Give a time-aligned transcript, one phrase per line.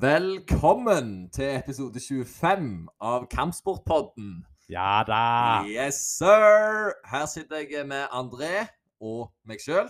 [0.00, 2.66] Velkommen til episode 25
[3.02, 4.44] av Kampsportpodden.
[4.70, 5.22] Ja da.
[5.66, 6.92] Yes, sir!
[7.08, 8.68] Her sitter jeg med André
[9.02, 9.88] og meg sjøl.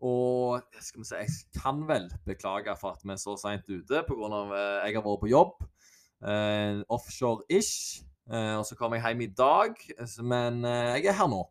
[0.00, 4.00] Og skal vi si, jeg kan vel beklage for at vi er så seint ute
[4.06, 4.30] pga.
[4.30, 4.54] at
[4.86, 5.60] jeg har vært på jobb.
[6.24, 8.06] Uh, Offshore-ish.
[8.32, 9.76] Uh, og så kom jeg hjem i dag,
[10.22, 11.42] men uh, jeg er her nå.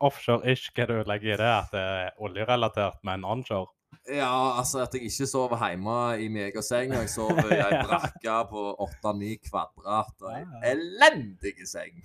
[0.00, 1.52] Offshore-ish, hva du legger i det?
[1.60, 3.70] At det er oljerelatert, men onshore?
[4.10, 6.94] Ja, altså at jeg ikke sover hjemme i min egen seng.
[6.96, 8.62] Jeg sover i ei brakke på
[9.04, 10.14] 8-9 kvadrat.
[10.20, 12.00] og ei Elendig seng.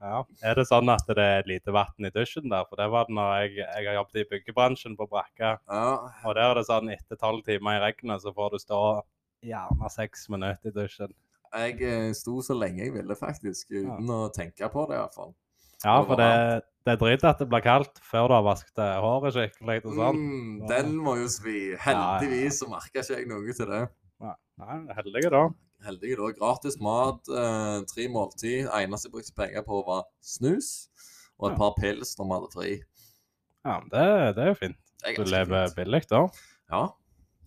[0.00, 0.22] Ja.
[0.44, 2.66] Er det sånn at det er lite vann i dusjen der?
[2.68, 5.54] For det var det når jeg, jeg har jobbet i byggebransjen på brakka.
[5.70, 5.88] Ja,
[6.24, 8.82] Og der er det sånn etter tolv timer i regnet, så får du stå
[9.48, 11.14] gjerne seks minutter i dusjen.
[11.54, 14.98] jeg eh, sto så lenge jeg ville, faktisk, uten å tenke på det.
[14.98, 15.32] i hvert fall.
[15.84, 16.28] Ja, for det,
[16.86, 20.18] det er dritt at det blir kaldt før du har vasket håret skikkelig og sånn.
[20.18, 21.58] Mm, den må jo svi.
[21.78, 23.84] Heldigvis så merka ikke jeg noe til det.
[24.18, 25.44] Nei, Nei, heldige da.
[25.86, 26.30] Heldig da.
[26.40, 28.66] Gratis mat, eh, tre måltid.
[28.74, 30.88] Eneste jeg brukte penger på, var snus
[31.38, 31.58] og et Ja.
[31.60, 32.72] par pils når vi hadde fri.
[33.64, 34.76] Ja, men det, det er jo fint.
[35.06, 35.76] Er Du lever fint.
[35.76, 36.24] billig da.
[36.72, 36.88] Ja,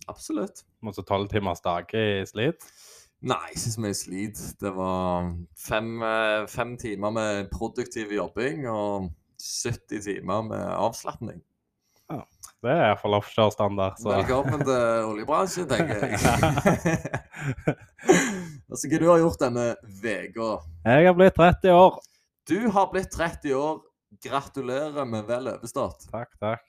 [0.08, 0.62] absolutt.
[0.82, 2.64] Måtte tolv timers dag i slit.
[3.22, 4.38] Nei, ikke så mye slit.
[4.58, 5.28] Det var
[5.62, 11.38] fem, eh, fem timer med produktiv jobbing og 70 timer med avslapning.
[12.62, 13.96] Det er iallfall offshore-standard.
[13.98, 16.12] så- Velkommen til oljebransjen, tenker jeg.
[18.70, 20.50] altså, hva du har gjort denne uka?
[20.86, 21.98] Jeg har blitt 30 år.
[22.46, 23.80] Du har blitt 30 år.
[24.22, 26.06] Gratulerer med vel overstått.
[26.12, 26.62] Takk, takk.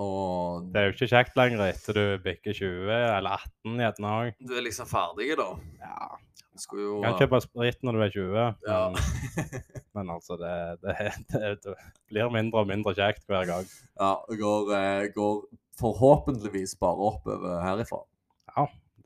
[0.00, 4.34] Og Det er jo ikke kjekt lenger etter du bikker 20, eller 18 gjerne òg.
[4.48, 5.48] du er liksom ferdig, da.
[5.82, 6.10] Ja.
[6.50, 8.78] Du skulle jo Kan kjøpe sprit når du er 20, Ja.
[8.94, 9.00] men,
[9.98, 10.96] men altså, det, det,
[11.32, 11.74] det, det
[12.10, 13.66] blir mindre og mindre kjekt hver gang.
[14.00, 15.42] ja, det går, eh, går
[15.80, 18.02] forhåpentligvis bare oppover herifra.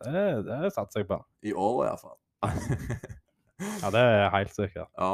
[0.04, 1.16] Det, det satser jeg på.
[1.46, 2.18] I år, iallfall.
[3.80, 4.88] Ja, det er helt sikkert.
[4.98, 5.12] Ja.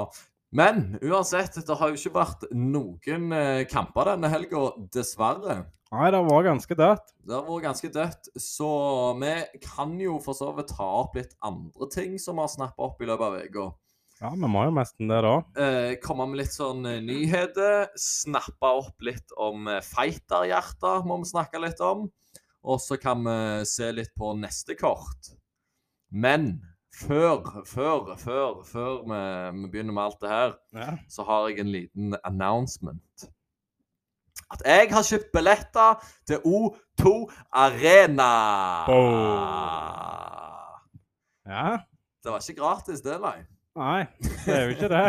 [0.51, 5.61] Men uansett, det har jo ikke vært noen eh, kamper denne helga, dessverre.
[5.91, 7.13] Nei, det har vært ganske dødt.
[7.27, 8.71] Det har vært ganske dødt, så
[9.19, 9.35] vi
[9.65, 13.03] kan jo for så vidt ta opp litt andre ting som vi har snappa opp
[13.03, 13.69] i løpet av uka.
[14.21, 15.35] Ja, vi må jo nesten det, da.
[15.65, 17.89] Eh, komme med litt sånn eh, nyheter.
[17.99, 22.05] Snappe opp litt om eh, fighterhjerter, må vi snakke litt om.
[22.61, 23.39] Og så kan vi
[23.71, 25.33] se litt på neste kort.
[26.13, 26.53] Men
[26.95, 29.21] før, før, før, før vi,
[29.63, 30.97] vi begynner med alt det her, Ja.
[31.09, 33.27] så har jeg en liten announcement.
[34.51, 37.13] At jeg har kjøpt billetter til O2
[37.53, 38.31] Arena.
[41.47, 41.77] ja.
[42.25, 43.39] Det var ikke gratis, det, nei.
[43.77, 44.03] Nei,
[44.45, 45.05] det er jo ikke det.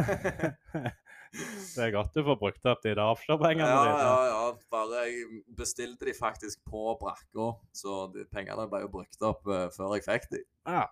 [1.75, 4.02] Det er godt du får brukt opp de offshore-pengene Ja, dine.
[4.03, 4.47] ja, ja.
[4.74, 9.69] Bare jeg bestilte de faktisk på brakka, så de pengene ble jo brukt opp uh,
[9.72, 10.42] før jeg fikk de.
[10.68, 10.84] Ja.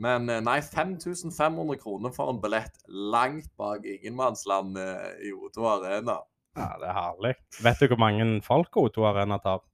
[0.00, 6.18] Men eh, nei, 5500 kroner for en billett langt bak ingenmannslandet i O2 Arena.
[6.56, 7.34] ja, det er herlig.
[7.64, 9.64] Vet du hvor mange folk O2 Arena tar?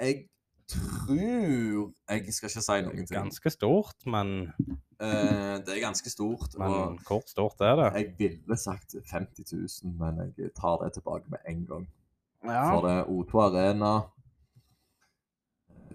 [0.00, 0.26] Jeg
[0.68, 3.16] tror Jeg skal ikke si noen ting.
[3.16, 4.52] Ganske stort, men,
[4.96, 6.54] Eh, det er ganske stort.
[6.58, 7.88] men og hvor stort er det?
[7.94, 9.52] jeg ville sagt 50
[9.84, 11.88] 000, men jeg tar det tilbake med en gang.
[12.44, 12.72] Ja.
[12.72, 14.00] For det er O2 Arena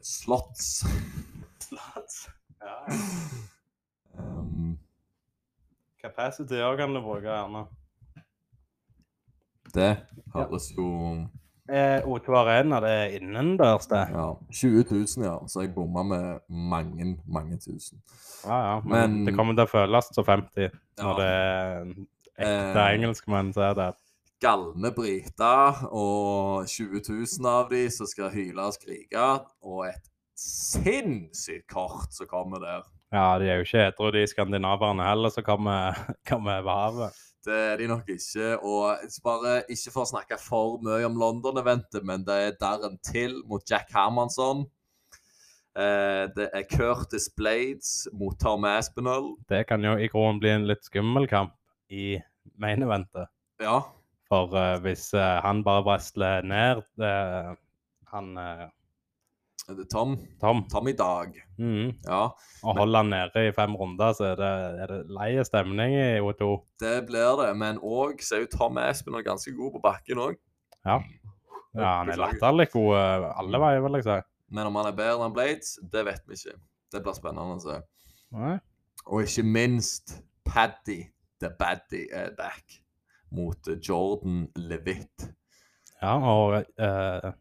[0.04, 0.86] Slotts
[2.62, 2.76] ja.
[4.20, 4.78] um,
[6.02, 7.66] Capacity òg kan du bruke, gjerne.
[9.74, 9.98] Det
[10.34, 10.88] høres jo
[11.72, 14.02] Eh, O2 Arena, det er innendørs, det.
[14.12, 15.38] Ja, 20 000, ja.
[15.48, 18.02] Så jeg bomma med mange, mange tusen.
[18.46, 18.80] Ja, ja.
[18.84, 21.04] Men, Men- det kommer til å føles som 50 Ja.
[21.04, 21.86] når det er
[22.38, 22.94] ekte Eh.
[22.98, 23.94] engelskmenn som er der.
[24.42, 29.46] Galne briter og 20 000 av de som skal hyle og skrike.
[29.64, 32.82] Og et sinnssykt kort som kommer der.
[33.14, 35.94] Ja, de er jo ikke edru, de skandinaverne heller, som kommer,
[36.30, 37.20] kommer over havet.
[37.46, 38.52] Det er de nok ikke.
[38.62, 43.40] Og bare ikke for å snakke for mye om London-eventet, men det er Darren Till
[43.50, 44.68] mot Jack Hermansson.
[45.72, 49.34] Eh, det er Curtis Blades mot Tom Aspinall.
[49.50, 51.56] Det kan jo i grunnen bli en litt skummel kamp
[51.90, 52.20] i
[52.62, 53.32] main eventet.
[53.62, 53.80] Ja.
[54.32, 57.52] For eh, hvis eh, han bare wrestler ned eh,
[58.12, 58.36] han
[59.80, 60.18] er Tom.
[60.42, 61.36] Tom Tom i dag.
[61.62, 61.92] Mm.
[62.08, 62.22] Ja.
[62.64, 64.52] og holder han nede i fem runder, så er det,
[64.84, 66.50] er det leie stemning i O2.
[66.82, 67.52] Det blir det.
[67.58, 70.36] Men òg er jo Tom Aspinall ganske god på bakken òg.
[70.86, 71.00] Ja.
[71.72, 74.18] Ja, han er latterlig god eh, alle veier, vil jeg si.
[74.52, 76.58] Men om han er bedre enn Blades, det vet vi ikke.
[76.92, 77.78] Det blir spennende å se.
[78.36, 78.58] Nei.
[79.08, 81.00] Og ikke minst Paddy
[81.42, 82.82] the Baddy er back
[83.32, 85.30] mot Jordan Levitt.
[86.02, 87.32] Ja, og eh,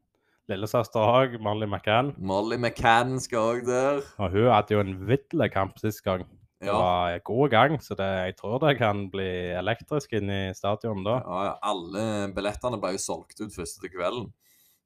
[0.51, 2.13] lillesøster òg, Molly McCann.
[2.19, 4.03] Molly McCann skal òg der.
[4.19, 6.27] Og hun hadde jo en vill kamp sist gang.
[6.61, 6.75] Det Ja.
[6.77, 9.25] var en god gang, så det, jeg tror det kan bli
[9.57, 11.15] elektrisk inne i stadion da.
[11.25, 14.29] Ja, alle billettene ble jo solgt ut første kvelden.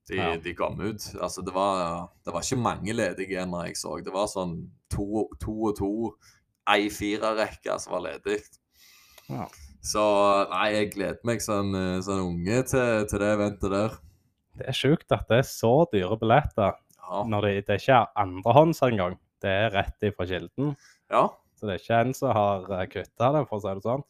[0.06, 0.36] De, Ja.
[0.36, 1.00] de kom ut.
[1.20, 3.96] Altså, det var, det var ikke mange ledige når jeg så.
[4.04, 6.14] Det var sånn to, to og to,
[6.68, 8.38] ei firerrekke som var ledig.
[9.28, 9.48] Ja.
[9.82, 10.00] Så
[10.50, 11.72] nei, jeg gleder meg som
[12.04, 13.98] sånn unge til, til det eventet der.
[14.56, 16.72] Det er sjukt at det er så dyre billetter
[17.04, 17.22] Ja.
[17.28, 19.18] når det, det er ikke andrehånds engang.
[19.42, 20.76] Det er rett ifra kilden.
[21.10, 21.28] ja.
[21.54, 24.02] Så det er ikke en som har kutta det, for å si det sånn.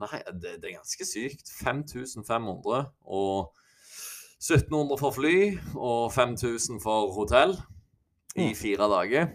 [0.00, 1.50] Nei, det, det er ganske sykt.
[1.62, 3.50] 5500 og
[4.42, 5.34] 1700 for fly
[5.76, 7.56] og 5000 for hotell
[8.36, 8.54] i Mm.
[8.56, 9.32] fire dager.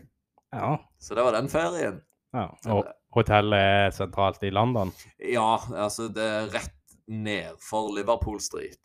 [0.53, 0.77] Ja.
[0.99, 2.01] Så det var den ferien.
[2.33, 2.47] ja.
[2.71, 4.91] Og hotellet er sentralt i London.
[5.19, 6.73] Ja, altså det er rett
[7.07, 8.79] ned for Liverpool Street.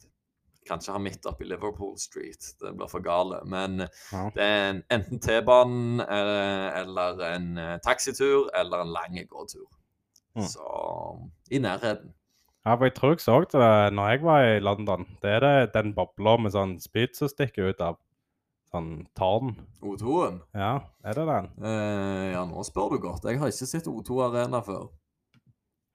[0.69, 3.41] Kan ikke ha midt oppi Liverpool Street, det blir for gale.
[3.45, 3.81] Men
[4.13, 4.29] Ja.
[4.35, 9.67] det er en, enten T-banen eh, eller en eh, taxitur eller en lang gåtur.
[10.37, 10.47] Mm.
[10.47, 10.69] Så
[11.51, 12.13] i nærheten.
[12.65, 15.05] Ja, for jeg tror jeg så det når jeg var i London.
[15.21, 17.99] Det er det, den bobla med sånn spyd som stikker ut av
[18.73, 19.57] sånn tårn.
[19.83, 20.39] O2-en.
[20.55, 21.51] Ja, er det den?
[21.67, 23.27] Eh, ja, nå spør du godt.
[23.29, 24.87] Jeg har ikke sett O2 Arena før.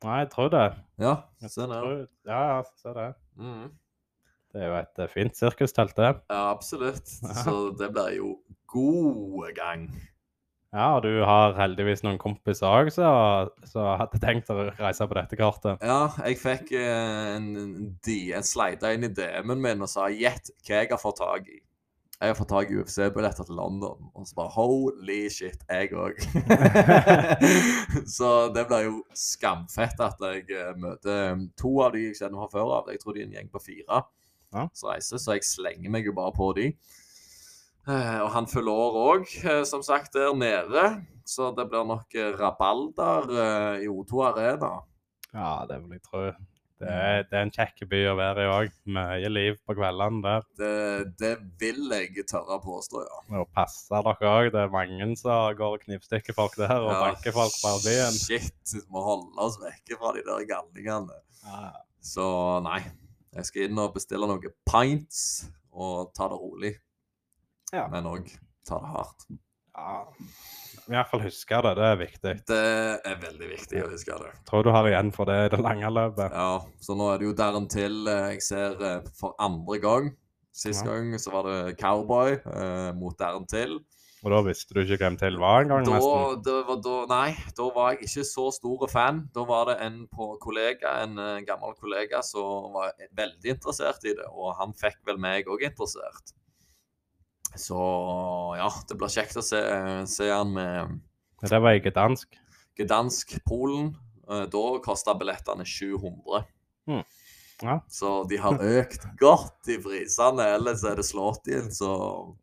[0.03, 0.65] Nei, jeg tror det.
[1.01, 1.81] Ja, se der.
[1.81, 3.07] tror, ja, se det.
[3.39, 3.71] Mhm.
[4.53, 6.13] Det er jo et eh, fint sirkustelt, det.
[6.31, 7.09] Ja, absolutt.
[7.44, 8.35] Så det blir jo
[8.71, 9.89] god gang.
[10.75, 15.39] Ja, og du har heldigvis noen kompiser òg som hadde tenkt å reise på dette
[15.39, 15.79] kartet.
[15.85, 20.81] Ja, jeg fikk eh, en, en, D- inn i DM-en min og sa 'gjett hva
[20.83, 21.63] jeg har fått tak i'.
[22.17, 24.09] Jeg har fått tak i UFC-billetter til London.
[24.17, 26.17] Og så bare holy shit, jeg òg.
[28.17, 32.50] så det blir jo skamfett at jeg eh, møter to av de jeg kjenner fra
[32.57, 32.89] før av.
[32.91, 34.01] Jeg tror de er en gjeng på fire
[34.57, 34.68] Ja.
[34.74, 36.71] som reiser, så jeg slenger meg jo bare på de.
[37.88, 39.30] Eh, og han fyller år òg,
[39.71, 40.89] som sagt, der nede.
[41.27, 44.77] Så det blir nok eh, rabalder eh, i O2 Arena.
[45.33, 46.21] Ja, det vil jeg tro.
[46.77, 48.75] Det er, det er en kjekk by å være i òg.
[48.94, 50.44] Mye liv på kveldene der.
[50.60, 50.74] Det,
[51.18, 53.21] det vil jeg tørre påstå, ja.
[53.42, 54.51] Og passer dere òg.
[54.53, 58.19] Det er mange som går og knivstikker folk der og Ja, banker folk fra byen.
[58.21, 61.18] Shit, vi må holde oss vekke fra de der galningene.
[61.48, 61.74] Ja.
[62.13, 62.30] Så
[62.68, 62.83] nei.
[63.38, 65.19] Jeg skal inn og bestille noen pints
[65.78, 66.74] og ta det rolig.
[67.74, 67.86] Ja.
[67.94, 68.31] Men òg
[68.68, 69.28] ta det hardt.
[69.78, 69.98] ja.
[70.88, 71.72] I hvert fall huske det.
[71.75, 72.31] Det er viktig.
[72.48, 72.60] Det
[73.12, 74.30] er veldig viktig å huske det.
[74.48, 76.31] Tror du har igjen for det i det lange løpet.
[76.31, 79.80] Ja, så nå er det jo der en til eh, jeg ser eh, for andre
[79.84, 80.07] gang.
[80.56, 80.94] Sist Ja.
[80.95, 83.75] gang så var det Cowboy eh, mot der en til.
[84.25, 86.39] Og da visste du ikke hvem til var engang, nesten.
[86.81, 89.19] da, nei, da var jeg ikke så stor fan.
[89.35, 94.15] Da var det en på kollega, en eh, gammel kollega som var veldig interessert i
[94.17, 96.33] det, og han fikk vel meg òg interessert.
[97.57, 97.77] Så
[98.57, 99.61] ja, det blir kjekt å se,
[100.09, 100.97] se han med
[101.45, 102.41] Det var ikke dansk.
[102.77, 103.93] Gdansk-Polen.
[104.27, 106.43] Eh, Da kosta billettene 700.
[106.89, 107.03] Mm.
[107.63, 107.80] Ja.
[107.89, 110.45] Så de har økt godt i prisene.
[110.57, 112.36] Ellers er det Slåttien som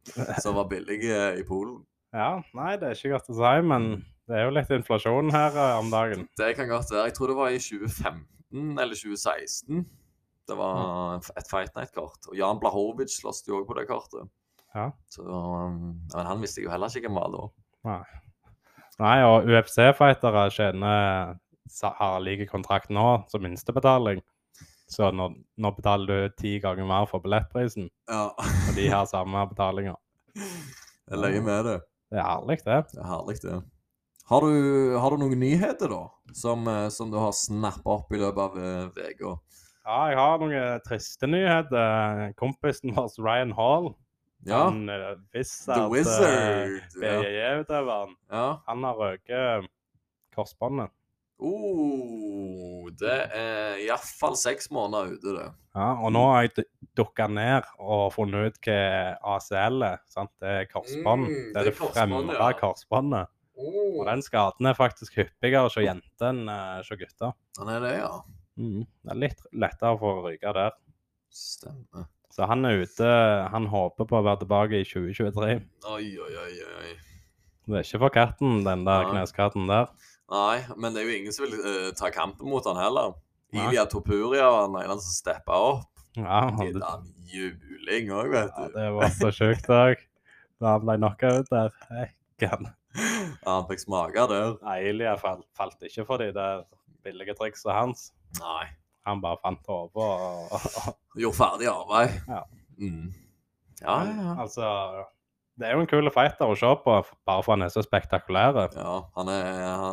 [0.59, 1.83] var billig i Polen.
[2.15, 3.89] Ja, nei, det er ikke godt å si, men
[4.31, 6.29] det er jo litt inflasjon her eh, om dagen.
[6.39, 7.09] Det kan godt være.
[7.11, 9.85] Jeg tror det var i 2015 eller 2016.
[10.49, 12.21] Det var et Fight Night-kort.
[12.31, 14.31] Og Jan Blahovic sloss jo òg på det kartet.
[14.75, 14.91] Ja.
[15.13, 17.43] Så, um, men han visste jo heller ikke hvem var da.
[17.85, 18.01] Nei,
[19.03, 21.35] nei og UFC-fightere tjener
[21.99, 24.23] har like kontrakt nå som minstebetaling.
[24.91, 28.27] Så nå, nå betaler du ti ganger mer for billettprisen, Ja.
[28.37, 29.95] og de har samme betalinga.
[30.37, 31.79] Jeg legger med det.
[32.13, 32.81] Det er herlig, det.
[32.93, 33.63] Det er herlig, det.
[34.29, 36.03] Har du, har du noen nyheter, da?
[36.37, 39.35] Som, eh, som du har snappa opp i løpet av uka?
[39.85, 42.31] Ja, jeg har noen triste nyheter.
[42.41, 43.91] Kompisen vår Ryan Hall,
[44.47, 44.63] Ja.
[44.71, 44.89] han
[45.33, 45.91] Wizard.
[47.01, 48.47] BJJ-utøveren, ja.
[48.67, 49.69] han har røket
[50.37, 50.91] korsbåndet.
[51.43, 55.47] Oh, det er iallfall seks måneder ute, det.
[55.75, 58.79] Ja, og nå har jeg dukka ned og funnet ut hva
[59.35, 60.03] ACL er.
[60.13, 60.31] sant?
[60.41, 61.27] Det er korsbånd.
[61.27, 62.51] Mm, det er det fremre ja.
[62.61, 63.31] korsbåndet.
[63.55, 64.01] Og Oh.
[64.09, 67.37] den skaden er faktisk hyppigere hos jenter enn eh, hos gutter.
[67.55, 68.09] Den er det, ja.
[68.59, 68.81] Mm.
[68.83, 70.75] Det er litt lettere for å ryke der.
[71.31, 72.09] Stemmer.
[72.35, 73.11] Så han er ute.
[73.55, 75.55] Han håper på å være tilbake i 2023.
[75.87, 76.95] Oi, oi, oi, oi.
[77.71, 79.87] Det er ikke for katten, den der kneskatten der.
[80.33, 83.13] Nei, men det er jo ingen som vil eh, ta kampen mot han heller.
[83.55, 83.69] Nei.
[83.69, 85.91] Ilya Topuria var den ene som steppa opp.
[86.17, 88.63] Ja, Gitt det, han juling òg, vet du.
[88.63, 90.01] ja, det var så sjukt òg.
[90.63, 91.75] Da han ble knocka ut der.
[91.91, 92.71] Hekken.
[92.95, 94.55] Ja, han fikk smake der.
[94.65, 96.65] Nei, Ilja fall, falt ikke for de der
[97.05, 98.09] billige triksene hans.
[98.41, 98.69] Nei.
[99.05, 102.15] Han bare fant hodet og Gjorde ferdig arbeid.
[102.31, 102.39] Ja.
[102.81, 103.11] Mm.
[103.83, 104.37] Ja, ja, ja.
[104.41, 104.69] Altså,
[105.59, 106.95] det er jo en kul fighter å se på,
[107.27, 108.57] bare for han er så spektakulær.
[108.75, 109.45] ja han er,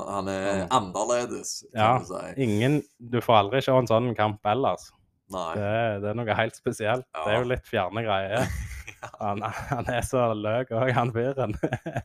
[0.09, 0.67] han, er Ja.
[0.79, 1.91] annerledes, kan Ja.
[1.99, 2.43] du si.
[2.43, 4.91] Ingen Du får aldri se en sånn kamp ellers.
[5.31, 5.53] Nei.
[5.55, 7.05] Det, det er noe helt spesielt.
[7.13, 8.47] Det er jo litt fjerne greier.
[9.19, 11.55] Han, han er så løk òg, han fyren.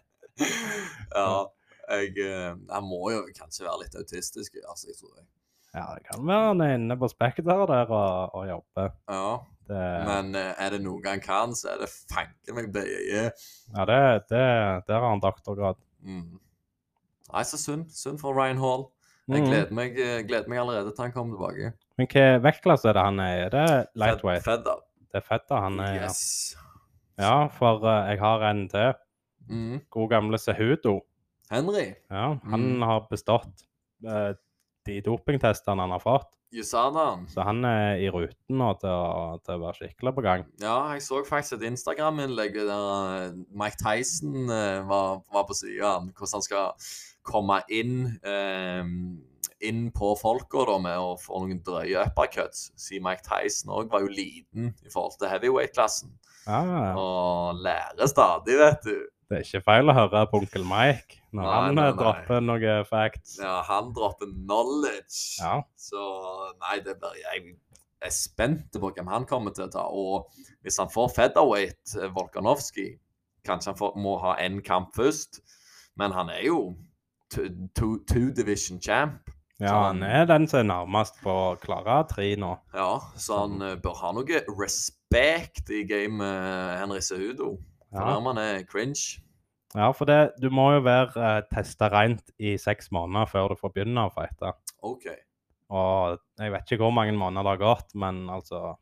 [1.14, 1.46] Ja.
[1.88, 5.26] Jeg, jeg, må jo kanskje være litt autistisk, altså, jeg tror jeg.
[5.76, 8.94] Ja, det kan være han er inne på Spekter der og, og jobber.
[9.12, 9.36] Ja.
[9.66, 13.24] Det, Men eh, er det noe han kan, så er det fanken meg bøye.
[13.74, 13.96] ja, det,
[14.30, 14.42] det,
[14.86, 15.80] der har han doktorgrad.
[16.06, 16.36] Mm.
[17.32, 17.88] Nei, så synd.
[17.90, 18.86] Synd for Ryan Hall.
[19.26, 19.48] Jeg Mhm.
[19.50, 21.72] gleder meg, eh, gleder meg allerede til han kommer tilbake.
[21.98, 23.40] Men hva vektklasse er det han er i?
[23.48, 24.44] Er det lightweight?
[24.46, 24.84] Fed, fed.
[25.10, 25.94] Det er fedda han er.
[25.96, 26.02] ja.
[26.06, 26.56] Yes.
[27.18, 28.92] Ja, for uh, jeg har en til.
[29.50, 29.80] Mm.
[29.90, 31.00] God gamle Sehudo.
[31.50, 32.82] Henry, Ja, han Mm.
[32.82, 33.66] har bestått
[34.06, 34.34] eh,
[34.86, 36.32] de dopingtestene han har fått.
[36.54, 37.26] Yusadan.
[37.28, 40.44] Så han er i ruten nå til å, til å være skikkelig på gang.
[40.62, 45.96] Ja, jeg så faktisk et Instagram-innlegg der eh, Mike Tyson eh, var, var på sida.
[46.06, 46.92] Hvordan han skal
[47.26, 48.84] komme inn eh,
[49.66, 52.70] inn på folka da, med å få noen drøye uppercuts.
[52.78, 56.12] Siden Mike Tyson òg var jo liten i forhold til heavyweight-klassen.
[56.46, 56.94] Ah.
[56.94, 58.96] Og lærer stadig, vet du.
[59.28, 61.98] Det er ikke feil å høre på onkel Mike når Nei, han nei, eh, nei.
[62.02, 63.36] dropper noen facts.
[63.42, 65.18] Ja, han dropper knowledge.
[65.40, 65.56] Ja.
[65.76, 66.04] Så
[66.62, 67.56] nei, det blir jeg
[68.06, 69.84] er spent på hvem han kommer til å ta.
[69.90, 70.30] Og
[70.62, 72.88] hvis han får featherweight Volkanovskij, Volkanovski,
[73.46, 75.40] kanskje han får, må ha én kamp først.
[75.96, 76.58] Men han er jo
[77.32, 79.30] two, two, two division champ.
[79.58, 82.58] Ja, han han- er den som er nærmest på å klare tre nå.
[82.76, 87.56] Ja, så han eh, bør ha noe respekt i game uh, Henry Cejudo.
[87.96, 88.62] For Ja.
[88.68, 89.22] cringe.
[89.74, 93.60] Ja, for det, du må jo være uh, testa rent i seks måneder før du
[93.60, 94.54] får begynne å fighte.
[94.86, 95.08] OK.
[95.74, 98.76] Og jeg vet ikke hvor mange måneder det har gått, men altså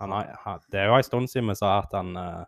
[0.00, 2.44] han har, han, Det er jo en stund siden vi sa at han uh,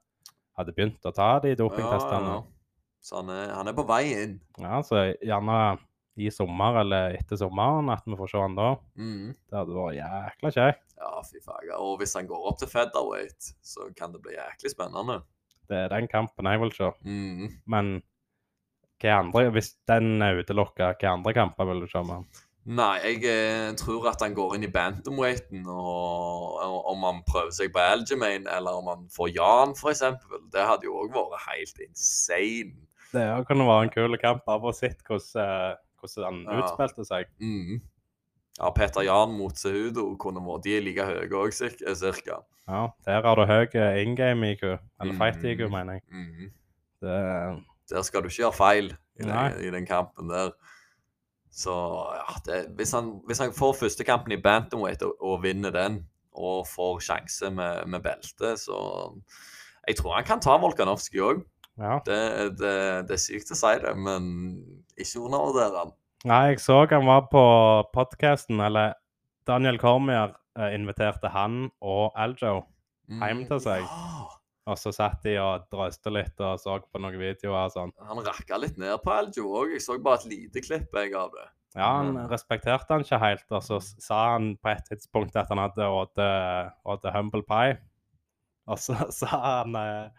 [0.58, 2.36] hadde begynt å ta de dopingtestene.
[2.36, 2.98] Ja, ja.
[3.02, 4.36] Så han er, han er på vei inn.
[4.62, 5.56] Ja, så gjerne
[6.22, 8.70] i sommer eller etter sommeren at vi får se han da.
[9.00, 9.32] Mm.
[9.34, 10.96] Det hadde vært jækla kjekt.
[11.00, 11.76] Ja, fy fager.
[11.80, 15.22] Og hvis han går opp til featherweight, så kan det bli jæklig spennende.
[15.72, 16.92] Det er den kampen jeg vil se.
[17.08, 17.52] Mm.
[17.72, 17.92] Men
[19.02, 22.26] hva andre, hvis den er utelukka, hva andre kamper vil du se med han?
[22.62, 27.50] Nei, jeg eh, tror at han går inn i bantamweighten, og, og om han prøver
[27.56, 30.44] seg på Algemane, eller om han får Jan, eksempel.
[30.54, 32.76] Det hadde jo òg vært helt insane.
[33.10, 36.62] Det kunne vært en kul kamp, bare for å se hvordan, eh, hvordan han Ja.
[36.62, 37.26] utspilte seg.
[37.42, 37.82] Mhm.
[38.60, 42.42] Ja, Peter Jan mot Sehudo kunne vært De er like høye òg, cirka.
[42.68, 44.62] Ja, der har du høy eh, in game-IQ.
[45.00, 45.18] Eller Mm.
[45.18, 46.02] fight-IQ, mener jeg.
[46.10, 46.52] Mhm.
[47.02, 50.52] Det, Der skal du ikke gjøre feil i den, i den kampen der.
[51.50, 51.72] Så
[52.16, 56.06] ja, det, hvis, han, hvis han får første kampen i bantamweight og, og vinner den,
[56.32, 58.78] og får sjanse med, med belte, så
[59.88, 61.42] Jeg tror han kan ta Volkanovski òg.
[61.78, 61.98] ja.
[62.06, 64.30] Det, det, det er sykt å si det, men
[64.96, 65.92] ikke undervurder han.
[66.28, 67.42] Nei, jeg så han var på
[67.94, 68.94] podkasten, eller
[69.48, 72.60] Daniel Cormier eh, inviterte han og Aljo.
[73.10, 73.88] hjem til seg.
[74.70, 77.90] Og så satt de og drøste litt og så på noen videoer og sånn.
[78.06, 79.72] han rakka litt ned på Aljo òg.
[79.74, 81.48] Jeg så bare et lite klipp jeg av det.
[81.74, 82.28] Ja, han Mm.
[82.30, 85.88] respekterte han ikke helt, og så sa han på et tidspunkt at han hadde
[86.84, 87.78] åt humble pie.
[88.68, 89.26] Og så sa
[89.64, 90.10] han eh,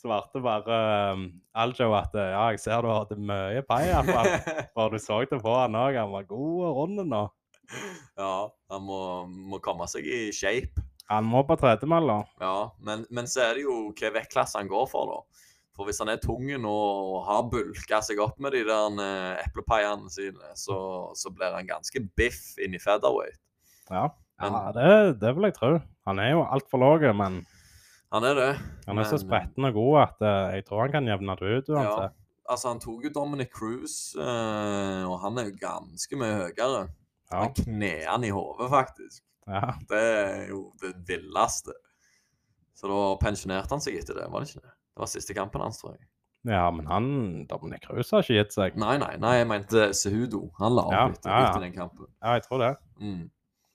[0.00, 0.76] Svarte bare
[1.12, 1.26] um,
[1.60, 4.30] Aljo at eh, ja, jeg ser du har hatt mye pai, iallfall.
[4.72, 5.98] For du så det på han òg.
[6.00, 7.24] Han var god og rund nå.
[8.16, 8.32] ja,
[8.72, 10.80] han må, må komme seg i shape.
[11.10, 12.20] Han må på tredemølla.
[12.40, 15.44] Ja, men, men så er det jo hva vektklasse han går for, da.
[15.76, 20.10] For hvis han er tung og har bulka seg opp med de der eh, eplepaiene
[20.12, 20.76] sine, så,
[21.18, 23.38] så blir han ganske biff inni featherweight.
[23.90, 24.08] Ja,
[24.40, 24.90] Men- ja det,
[25.22, 25.72] det vil jeg tro.
[26.08, 27.42] Han er jo altfor lav, men
[28.12, 28.48] Han er det.
[28.88, 31.50] han er så men- spretten og god at uh, jeg tror han kan jevne det
[31.60, 32.16] ut Ja, uansett.
[32.50, 36.88] altså, han tok jo Dominic Cruise, uh, og han er jo ganske mye høyere.
[37.30, 37.44] Ja.
[37.44, 39.22] Han kner han i hodet, faktisk.
[39.46, 39.74] ja.
[39.88, 41.72] Det er jo det villeste.
[42.74, 44.72] Så da pensjonerte han seg etter det, var det ikke det?
[44.96, 46.06] Det var siste kampen hans, tror jeg.
[46.50, 47.06] ja, men han
[47.46, 48.76] Dominic Cruz har ikke gitt seg.
[48.80, 50.48] Nei, nei, nei, jeg mente Sehudo.
[50.58, 51.48] Han la opp Ja, ja, ja.
[51.50, 52.06] etter den kampen.
[52.24, 52.70] Ja, jeg tror det.
[52.98, 53.28] Mm.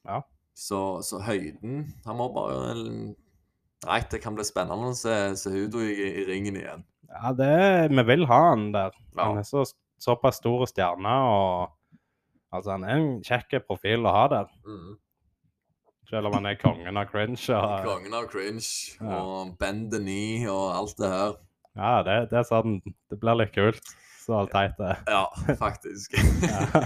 [0.10, 0.20] Ja.
[0.56, 3.16] Så, så høyden Han må bare
[3.86, 6.84] Nei, det kan bli spennende å se Cejudo i, i ringen igjen.
[7.16, 7.50] Ja, det,
[7.94, 8.96] vi vil ha han der.
[9.16, 9.28] Ja.
[9.30, 9.64] Han er så,
[10.02, 12.00] såpass stor stjerne, og
[12.56, 14.50] altså, han er en kjekk profil å ha der.
[14.68, 14.96] Mm.
[16.10, 17.40] Selv om han er kongen av cringe.
[17.56, 18.68] Og, Kongen av cringe
[19.00, 19.22] Ja.
[19.22, 21.38] og bend the knee og alt det her.
[21.76, 23.94] ja, det, det er sånn Det blir litt kult.
[24.26, 25.02] Så teit det er.
[25.10, 25.24] Ja,
[25.64, 26.14] faktisk.
[26.46, 26.84] Ja.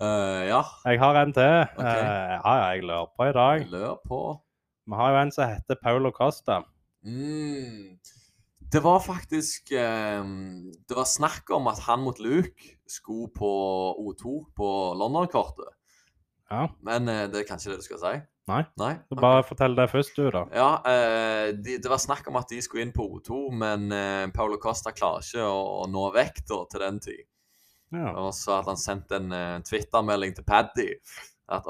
[0.00, 1.54] Uh, ja, Jeg har en til.
[1.78, 2.02] Okay.
[2.02, 3.64] Uh, ja, ja, jeg lurer på i dag.
[3.70, 4.20] lør på.
[4.84, 6.62] Vi har jo en som heter Paulo Costa.
[7.04, 7.96] Mm.
[8.72, 10.24] Det var faktisk eh,
[10.88, 13.50] Det var snakk om at han mot Luke skulle på
[14.00, 15.72] O2 på London-kortet.
[16.50, 16.68] Ja.
[16.84, 18.14] Men eh, det er kanskje det du skal si?
[18.50, 18.60] Nei.
[18.80, 18.92] Nei?
[19.08, 20.44] Så bare fortell det først, du, da.
[20.52, 24.26] Ja, eh, de, det var snakk om at de skulle inn på O2, men eh,
[24.36, 27.24] Paulo Costa klarer ikke å, nå vekta til den tid.
[27.94, 28.10] Ja.
[28.20, 29.30] Og så hadde han sendt en
[29.62, 30.88] Twitter-melding til Paddy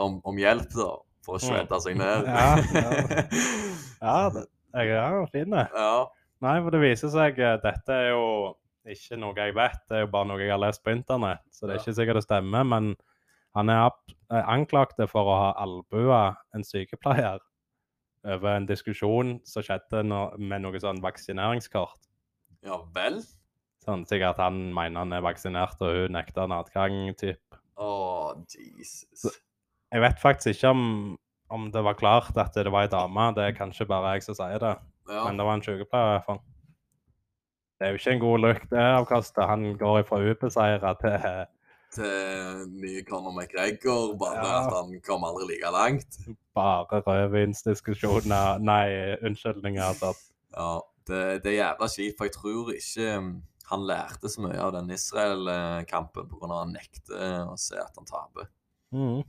[0.00, 0.94] om, om hjelp, da,
[1.24, 2.28] for å shredde seg ned.
[2.28, 4.26] Ja, ja.
[4.74, 5.64] Ja, jeg er fin, det.
[5.72, 6.04] ja.
[6.44, 8.24] Nei, for det viser seg eh, Dette er jo
[8.92, 11.40] ikke noe jeg vet, det er jo bare noe jeg har lest på internett.
[11.54, 12.90] Så det er ikke sikkert det stemmer, men
[13.56, 17.40] han er eh, anklagt for å ha albua en sykepleier
[18.24, 22.10] over en diskusjon som skjedde med noe sånn vaksineringskort.
[22.64, 23.22] ja vel?
[23.84, 27.56] Sånn sikkert at han mener han er vaksinert, og hun nekter han adgang, typ.
[27.76, 27.88] Å,
[28.48, 29.26] Jesus.
[29.94, 30.82] Jeg vet faktisk ikke om,
[31.54, 33.28] om det var klart at det var ei dame.
[33.36, 34.74] Det er kanskje bare jeg som sier det.
[35.08, 35.24] Ja.
[35.28, 36.40] Men det var en sykepleier i hvert fall.
[37.78, 39.46] Det er jo ikke en god lukt, det avkastet.
[39.50, 41.28] Han går ifra ubeseira til
[41.94, 44.66] Til nye Conor McGregor, bare Ja.
[44.66, 46.16] at han kom aldri like langt.
[46.54, 49.82] bare rødvinsdiskusjoner Nei, unnskyldninger.
[49.82, 50.10] Altså.
[50.56, 53.30] Ja, det, det er jævla kjipt, for jeg tror ikke um,
[53.70, 56.44] han lærte så mye av den Israel-kampen pga.
[56.50, 58.50] at han nekter å se at han taper.
[58.94, 59.22] Mm.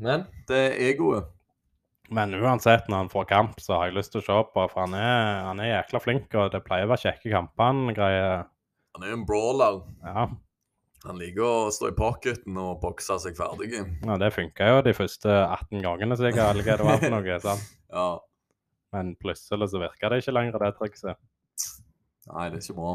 [0.00, 1.28] Men det er egoet.
[2.10, 4.82] Men uansett, når han får kamp, så har jeg lyst til å se på, for
[4.82, 7.68] han er, han er jækla flink, og det pleier å være kjekke kamper.
[7.70, 8.32] Han greier
[8.96, 9.76] Han er jo en brawler.
[10.02, 10.24] Ja,
[11.06, 13.70] Han liker å stå i pocketen og bokse seg ferdig.
[13.78, 17.38] ja det funka jo de første 18 gangene, sikkert, eller hva det var for noe.
[17.46, 17.70] sant?
[17.90, 18.08] Ja.
[18.94, 21.18] Men plutselig så virka det ikke lenger, det trikset.
[22.30, 22.92] Nei, det er ikke bra.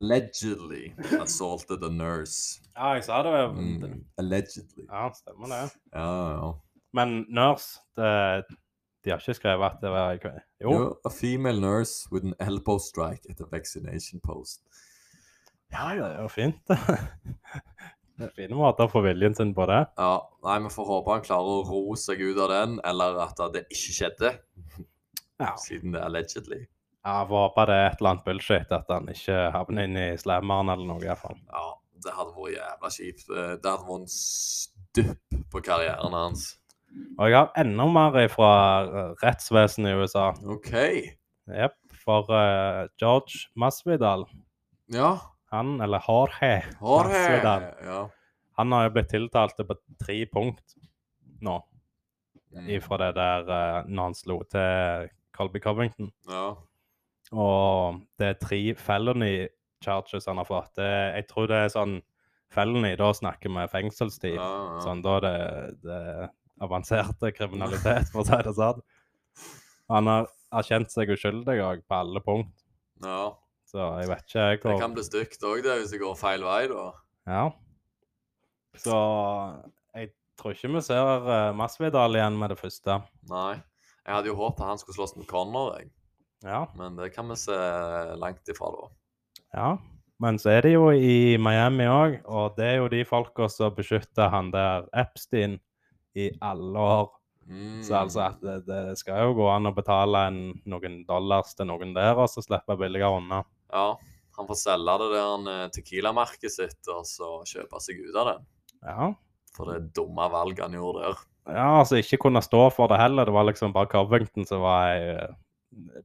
[0.00, 2.60] Allegedly assaulted a nurse.
[2.76, 3.34] Ja, jeg sa det.
[3.52, 4.86] Mm, allegedly.
[4.88, 5.62] Ja, stemmer det.
[5.92, 6.52] Ja, ja.
[6.96, 8.44] Men Nurse, det,
[9.04, 10.16] de har ikke skrevet at det var
[10.60, 10.72] Jo.
[10.72, 14.62] Jo, a female nurse with an elbow strike at a vaccination post.
[15.72, 16.56] Ja, ja, det er jo fint.
[18.36, 19.84] fine måter å få viljen sin på det.
[20.00, 23.38] Ja, nei, vi får håpe han klarer å ro seg ut av den, eller at
[23.54, 24.32] det ikke skjedde,
[25.40, 25.54] Ja.
[25.56, 26.64] siden det er allegedly.
[27.04, 29.96] Ja, Jeg får håpe det er et eller annet bullshit, at han ikke havner inn
[29.96, 31.00] i slammeren eller noe.
[31.02, 31.38] i hvert fall.
[31.48, 31.66] Ja,
[32.04, 33.30] det hadde vært jævla kjipt.
[33.30, 36.56] Eh, Det hadde vært en stupp på karrieren hans.
[37.18, 38.50] Og jeg har enda mer fra
[38.84, 40.30] eh, rettsvesenet i USA.
[40.44, 40.72] OK.
[41.48, 41.76] Jepp.
[42.00, 44.24] For uh, George Masvidal,
[44.92, 45.18] Ja.
[45.52, 47.12] han, eller Jorge Jorge.
[47.12, 48.08] Masvidal, Ja.
[48.56, 50.76] han har jo blitt tiltalt på tre punkt
[51.42, 51.62] nå,
[52.52, 52.66] Mm.
[52.68, 56.10] ifra det der uh, når han slo til Colby Covington.
[56.28, 56.56] Ja.
[57.30, 59.34] Og det er tre felony
[59.84, 60.72] charges han har fått.
[60.78, 61.98] Det, jeg tror det er sånn
[62.50, 64.36] felony, da snakker vi fengselstid.
[64.36, 64.80] Ja, ja.
[64.84, 65.36] Sånn, da er det,
[65.84, 66.24] det er
[66.60, 68.82] avanserte kriminalitet, for å si det sånn.
[69.90, 70.28] Han har
[70.60, 72.66] erkjent seg uskyldig òg, på alle punkt.
[73.06, 73.30] ja.
[73.70, 76.42] Så jeg vet ikke jeg Det kan bli stygt òg, det, hvis det går feil
[76.42, 76.88] vei, da.
[77.30, 77.44] Ja.
[78.82, 78.96] Så
[79.94, 82.98] jeg tror ikke vi ser uh, Masvidal igjen med det første.
[83.30, 83.60] Nei.
[84.00, 85.92] Jeg hadde jo håpet han skulle slåss med Connor, jeg.
[86.44, 86.64] Ja.
[86.74, 87.56] men det kan vi se
[88.16, 88.90] langt ifra, da.
[89.52, 89.70] ja.
[90.20, 93.72] Men så er det jo i Miami òg, og det er jo de folka som
[93.72, 95.56] beskytter han der Epstein
[96.12, 97.08] i alle år.
[97.48, 97.80] Mm.
[97.82, 101.70] Så altså at det, det skal jo gå an å betale en, noen dollars til
[101.70, 103.40] noen der, og så slippe billigere unna.
[103.72, 103.94] Ja,
[104.36, 108.38] han får selge det der eh, Tequila-merket sitt, og så kjøpe seg ut av det.
[108.84, 109.10] Ja.
[109.56, 111.24] For det dumme valget han gjorde der.
[111.56, 113.26] ja, altså ikke kunne stå for det heller.
[113.26, 115.38] Det var liksom bare Covington som var ei eh,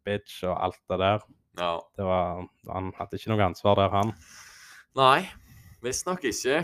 [0.05, 1.25] bitch og alt det der.
[1.59, 1.73] Ja.
[1.95, 4.13] Det var, han hadde ikke noe ansvar der, han.
[4.95, 5.25] Nei,
[5.83, 6.63] visstnok ikke.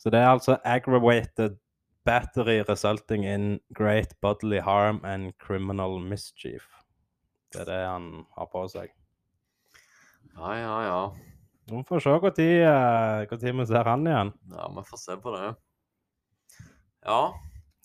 [0.00, 1.58] Så det er altså aggravated
[2.04, 6.64] battery resulting in great bodily harm and criminal mischief.
[7.52, 8.92] Det er det han har på seg.
[10.36, 11.02] Ja, ja, ja.
[11.70, 14.32] Vi får se når eh, vi ser han igjen.
[14.54, 15.50] Ja, vi får se på det.
[17.06, 17.20] Ja.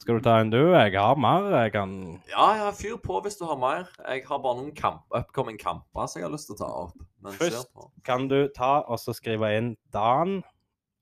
[0.01, 0.59] Skal du ta en du?
[0.73, 1.47] Jeg har mer.
[1.63, 1.93] Jeg kan
[2.29, 3.87] Ja, ja, fyr på hvis du har mer.
[4.07, 6.97] Jeg har bare noen kamp, upcoming kamper som jeg har lyst til å ta opp.
[7.23, 7.89] Men Først- på.
[8.03, 10.43] Kan du ta og så skrive inn Dan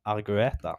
[0.06, 0.76] Argueta?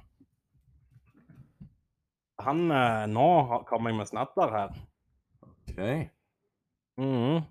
[2.44, 3.26] Han eh, Nå
[3.68, 4.78] kommer jeg med snadder her.
[5.44, 6.10] OK.
[6.98, 7.44] Mhm.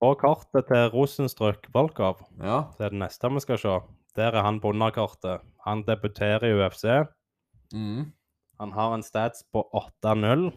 [0.00, 2.64] På kortet til Rosenstrøk Volkov, Ja.
[2.76, 3.80] så er det neste vi skal se.
[4.16, 5.40] Der er han på underkortet.
[5.64, 6.84] Han debuterer i UFC.
[7.72, 8.12] Mm.
[8.58, 9.62] Han har en stats på
[10.04, 10.50] 8-0.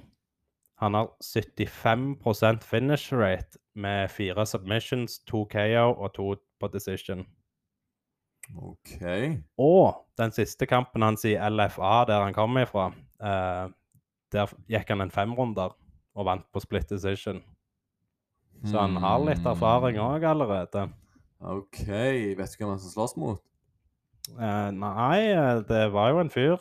[0.80, 7.26] Han har 75% finish rate med fire submissions, to KO og to på decision.
[8.58, 9.02] OK.
[9.62, 12.88] Og den siste kampen hans i LFA, der han kom ifra,
[13.22, 13.68] eh,
[14.34, 15.76] der gikk han en femrunder
[16.16, 17.44] og vant på split decision.
[18.66, 20.16] Så han har litt erfaring Hmm.
[20.16, 20.90] òg allerede.
[21.40, 21.86] OK.
[22.36, 23.40] Vet du hvem han skal slåss mot?
[24.38, 26.58] Eh, nei, eh, det var jo en fyr.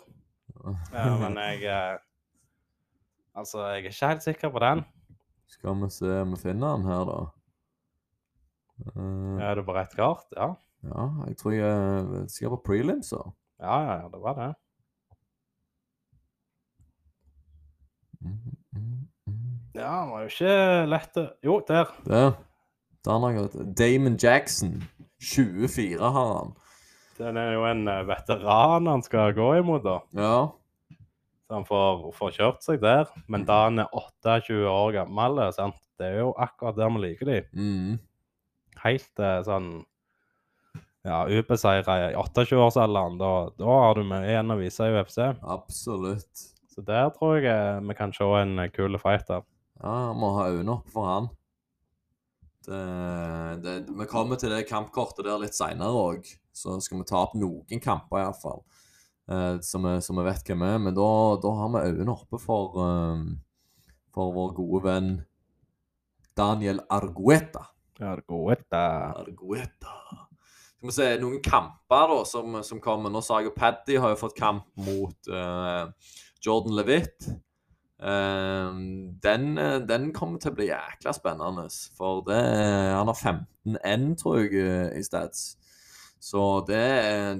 [0.93, 1.99] Ja, men jeg eh,
[3.39, 4.81] Altså, jeg er ikke helt sikker på den.
[5.47, 7.19] Skal vi se om vi finner den her, da.
[8.97, 10.27] Uh, Er du på rett kart?
[10.37, 10.49] Ja.
[10.83, 13.23] ja, jeg tror jeg skal på prelims, da.
[13.63, 14.49] Ja, ja, ja, det var det.
[18.21, 18.37] Mm,
[18.75, 19.49] mm, mm.
[19.75, 21.91] Ja, det var jo ikke lett å Jo, der.
[22.07, 22.31] Der.
[23.07, 23.75] Der har jeg.
[23.79, 24.81] Damon Jackson.
[25.23, 26.57] 24 har han.
[27.19, 29.99] Den er jo en eh, veteran han skal gå imot, da.
[30.19, 30.39] Ja.
[31.49, 33.09] Så han får, får kjørt seg der.
[33.27, 35.79] Men da han er 28 år gammel, eh, sant?
[35.99, 37.39] det er jo akkurat der vi liker de.
[37.59, 37.97] Mm.
[38.85, 39.71] Helt eh, sånn
[41.09, 43.19] ja, ubeseira i 28-årsalderen.
[43.19, 45.19] Da, da har du med igjen å vise i UFC.
[45.43, 46.45] Absolutt.
[46.71, 49.43] Så der tror jeg vi kan se en kul fighter.
[49.83, 51.29] Ja, må ha øynene opp for han.
[52.69, 52.83] Det,
[53.65, 56.27] det, vi kommer til det kampkortet der litt seinere òg,
[56.59, 58.65] så skal vi ta opp noen kamper iallfall.
[59.31, 60.79] Eh, så, vi, så vi vet hvem vi er.
[60.83, 61.11] Men da,
[61.43, 63.27] da har vi øynene oppe for, eh,
[64.15, 65.11] for vår gode venn
[66.39, 67.67] Daniel Argueta.
[68.01, 68.85] Argueta.
[69.19, 69.99] Argueta.
[70.79, 73.11] Skal vi se noen kamper da som, som kommer.
[73.11, 75.91] Nå sa jeg jo Paddy har jo fått kamp mot uh,
[76.47, 77.27] Jordan Levitt.
[77.99, 78.71] Uh,
[79.19, 79.59] den,
[79.91, 81.67] den kommer til å bli jækla spennende.
[81.99, 82.39] For det,
[82.95, 85.49] han har 15-1, tror jeg, i stats.
[86.21, 86.83] Så det,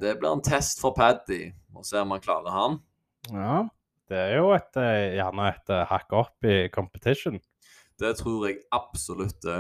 [0.03, 1.49] det blir en test for Paddy.
[1.75, 2.79] Og se om han klarer han.
[3.33, 3.59] Ja.
[4.09, 7.37] Det er jo et, eh, gjerne et eh, hakk opp i competition.
[8.01, 9.59] Det tror jeg absolutt det.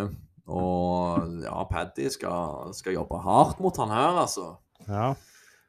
[0.49, 4.55] Og ja, Paddy skal, skal jobbe hardt mot han her, altså.
[4.87, 5.11] Ja.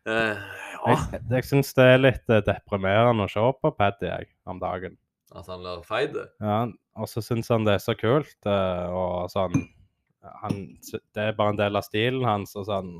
[0.07, 0.95] Eh, ja.
[0.95, 4.95] Jeg, jeg syns det er litt eh, deprimerende å se på Paddy jeg, om dagen.
[5.35, 6.15] At han blir feit?
[6.39, 6.61] Ja,
[6.97, 9.59] og så syns han det er så kult, og sånn
[10.41, 10.55] han,
[10.89, 12.95] Det er bare en del av stilen hans, og sånn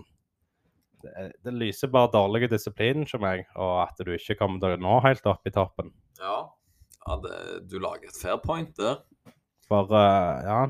[1.04, 5.00] det, lyser bare dårlig disiplin hos meg, og at du ikke kommer til å nå
[5.06, 5.94] helt opp i toppen.
[6.20, 6.42] Ja.
[7.06, 7.40] ja det,
[7.72, 9.02] du lager et fair point der.
[9.70, 10.62] For uh, ja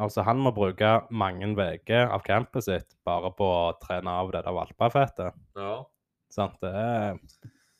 [0.00, 4.40] Altså, han må bruke mange uker av campet sitt bare på å trene av det
[4.46, 5.36] der valpefettet.
[5.58, 5.74] Ja.
[6.32, 6.56] Sant?
[6.62, 7.18] Det er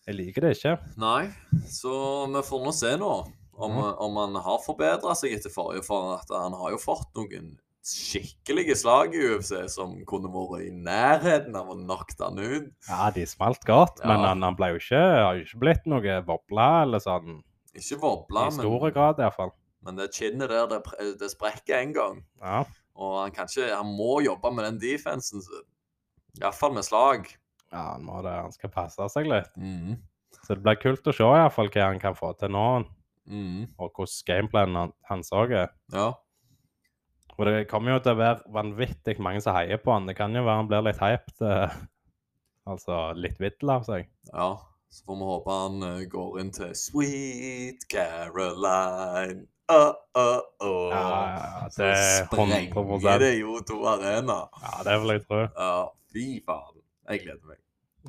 [0.08, 0.74] Jeg liker det ikke.
[1.00, 1.30] Nei,
[1.70, 3.12] så vi får nå se nå
[3.60, 5.84] om, om han har forbedra seg etter forrige.
[5.86, 7.54] For at han har jo fått noen
[7.86, 12.66] skikkelige slag i UFC som kunne vært i nærheten av å knocke han ut.
[12.88, 16.18] Ja, de smalt godt, men han, han ble jo ikke, har jo ikke blitt noe
[16.28, 17.40] vobla eller sånn.
[17.76, 19.52] Ikke vobla, I stor men, grad, iallfall.
[19.86, 20.80] men det kinnet der, det,
[21.20, 22.22] det sprekker en gang.
[22.42, 22.64] Ja.
[23.00, 25.66] Og han kan ikke Han må jobbe med den defensen sin.
[26.40, 27.28] Iallfall med slag.
[27.72, 28.32] ja, han må det.
[28.34, 29.52] Han skal passe seg litt.
[29.56, 29.96] Mhm.
[30.44, 32.84] Så det blir kult å se iallfall hva han kan få til nå,
[33.30, 33.74] Mhm.
[33.78, 35.70] og hvordan gameplanen han- hans òg er.
[35.92, 36.12] Ja.
[37.40, 40.04] For det kommer jo til å være vanvittig mange som heier på han.
[40.04, 41.38] Det kan jo være han blir litt hyped.
[41.40, 41.78] eh,
[42.74, 44.10] altså litt vittel av seg.
[44.28, 44.50] Ja,
[44.92, 49.46] så får vi håpe han eh, går inn til Sweet Caroline.
[49.70, 50.90] Uh, uh, uh.
[50.92, 54.42] Ja, ja, Så det er sprenger 100 det jo to arena.
[54.60, 55.40] Ja, det vil jeg tro.
[55.46, 55.74] Ja,
[56.12, 56.80] fy faen.
[57.08, 57.60] Jeg gleder meg.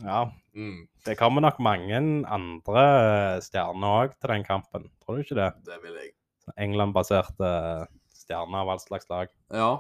[0.04, 1.96] Ja, Mm, Det kommer nok mange
[2.28, 2.82] andre
[3.40, 4.90] stjerner òg til den kampen.
[5.00, 5.54] Tror du ikke det?
[5.64, 6.12] det vil jeg.
[6.60, 7.52] England-baserte
[8.32, 9.28] stjerner av all slags lag.
[9.52, 9.72] Ja,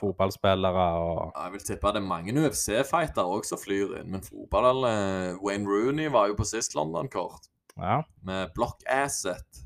[0.00, 4.12] Fotballspillere og jeg vil tippe det er mange UFC-fightere òg som flyr inn.
[4.14, 9.64] Men fotball eh, Wayne Rooney var jo på sist London-kort Ja, med Block Asset.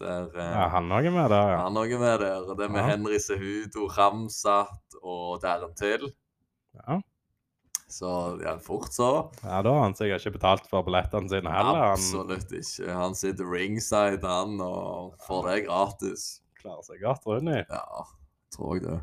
[0.00, 1.60] Der eh, ja han òg er med der, ja.
[1.62, 2.50] Han er noe med der.
[2.58, 2.88] Det med Ja.
[2.90, 6.10] Henry Sehudo, Ramsat og Darren Till.
[6.82, 7.00] ja.
[7.90, 9.06] Så ja, fort så.
[9.42, 11.80] Ja, Da har han sikkert ikke betalt for billettene sine heller.
[11.88, 12.86] Han Absolutt ikke.
[12.94, 16.28] Han sitter ringside, han, og får det gratis.
[16.60, 17.62] Klarer seg godt, Rune.
[17.64, 18.04] Ja,
[18.54, 18.98] tror jeg det.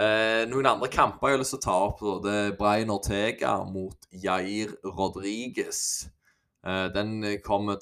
[0.00, 2.00] Eh, noen andre kamper jeg har lyst til å ta opp.
[2.04, 2.16] da.
[2.24, 6.08] Det er Brian Ortega mot Jair Rodriguez.
[6.66, 7.80] Eh, den kommer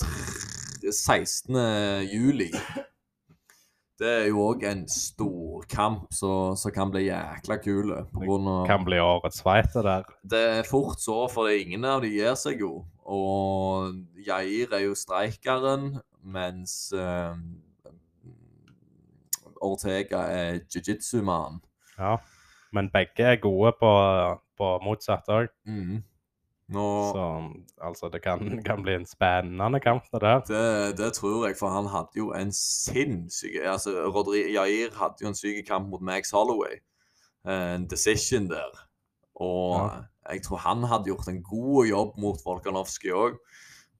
[0.82, 1.58] 16.
[2.08, 2.52] juli.
[3.98, 7.90] Det er jo òg en storkamp som kan bli jækla kul.
[8.68, 10.12] Kan bli årets fight, det der.
[10.22, 12.84] det er fort så, for ingen av de gir seg jo.
[13.02, 17.34] Og Jair er jo streikeren, mens eh,
[19.60, 21.60] Ortega er jiu-jitsu-mann.
[21.98, 22.16] Ja.
[22.72, 23.90] Men begge er gode på,
[24.58, 25.48] på motsatt òg.
[25.66, 26.02] Mm.
[26.68, 27.22] Nå, Så
[27.80, 30.40] altså, det kan, kan bli en spennende kamp, det der.
[30.50, 35.30] det, det tror jeg, for han hadde jo en sinnssyk altså, Rodri Jair hadde jo
[35.32, 36.76] en syk kamp mot Max Holloway.
[37.48, 38.68] En decision der.
[39.40, 39.88] Og Ja.
[40.34, 43.38] jeg tror han hadde gjort en god jobb mot Volkanovski òg.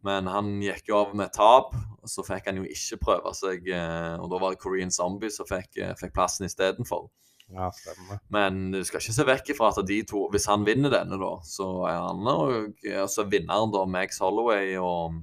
[0.07, 3.67] Men han gikk jo av med tap, og så fikk han jo ikke prøve seg.
[3.75, 7.09] eh, Og da var det Korean Zombie som fikk, eh, fikk plassen istedenfor.
[7.51, 8.21] Ja, stemmer.
[8.29, 11.31] Men du skal ikke se vekk ifra at de to Hvis han vinner denne, da,
[11.43, 15.17] så er han og altså vinneren, da, Max Holloway og,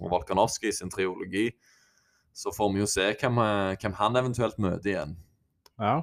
[0.00, 1.52] og Volkanovski sin triologi.
[2.34, 5.16] Så får vi jo se hvem, eh, hvem han eventuelt møter igjen.
[5.78, 6.02] Ja.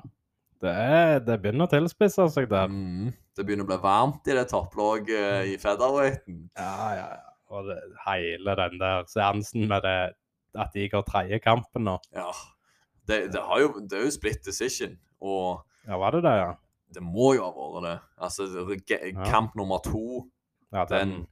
[0.64, 2.72] Det, er, det begynner å tilspisse seg der.
[2.72, 3.12] Mm.
[3.36, 6.46] Det begynner å bli varmt i det topplaget i featherweighten.
[6.58, 7.35] Ja, ja, ja.
[7.54, 7.78] Og det,
[8.08, 9.98] hele den der seansen med det
[10.56, 11.98] at de går tredje kampen nå.
[12.16, 12.30] Ja.
[13.06, 16.54] Det, det, har jo, det er jo split decision, og Ja, var det det, ja?
[16.96, 17.98] det må jo ha vært det.
[18.18, 18.48] Altså,
[18.90, 19.26] Ja.
[19.30, 20.26] kamp nummer to,
[20.74, 21.28] ja den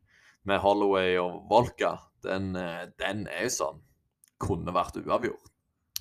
[0.46, 3.82] med Holloway og Volka, den, eh, den er jo sånn
[4.44, 5.50] Kunne vært uavgjort.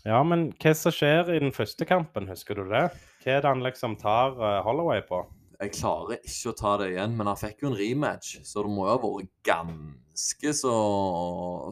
[0.04, 2.90] Ja, men hva som skjer i den første kampen, husker du det?
[3.22, 5.20] Hva er det han liksom tar eh, Holloway på?
[5.60, 8.72] Jeg klarer ikke å ta det igjen, men han fikk jo en rematch, så det
[8.72, 10.74] må jo ha vært ganske så,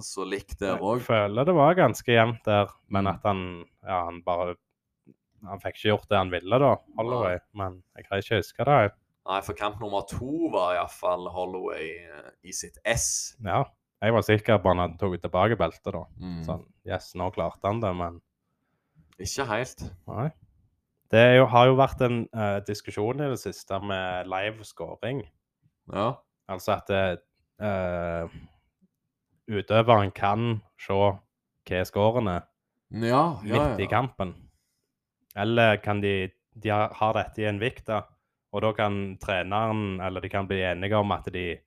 [0.05, 3.45] så likt der Jeg føler det var ganske jevnt der, men at han
[3.87, 4.57] Ja, han bare
[5.47, 7.39] Han fikk ikke gjort det han ville, da, Holloway.
[7.57, 8.81] Men jeg greier ikke å huske det.
[9.31, 13.37] Nei, for kamp nummer to var iallfall Holloway eh, i sitt ess.
[13.45, 13.63] Ja.
[14.01, 16.05] Jeg var sikker på han hadde tatt tilbake beltet, da.
[16.21, 16.39] Mm.
[16.45, 18.21] Sånn, yes, nå klarte han det, men
[19.21, 19.85] Ikke helt.
[20.09, 20.31] nei.
[21.11, 25.25] Det jo, har jo vært en uh, diskusjon i det siste med live scoring.
[25.91, 26.13] Ja.
[26.51, 28.31] Altså at eh,
[29.51, 32.47] utøveren kan se hva scoren er
[32.91, 34.35] Ja, ja, midt i kampen.
[35.39, 38.03] Eller kan de De har, dette i en vikt, da.
[38.53, 41.61] Og da kan treneren, eller de kan bli enige om at de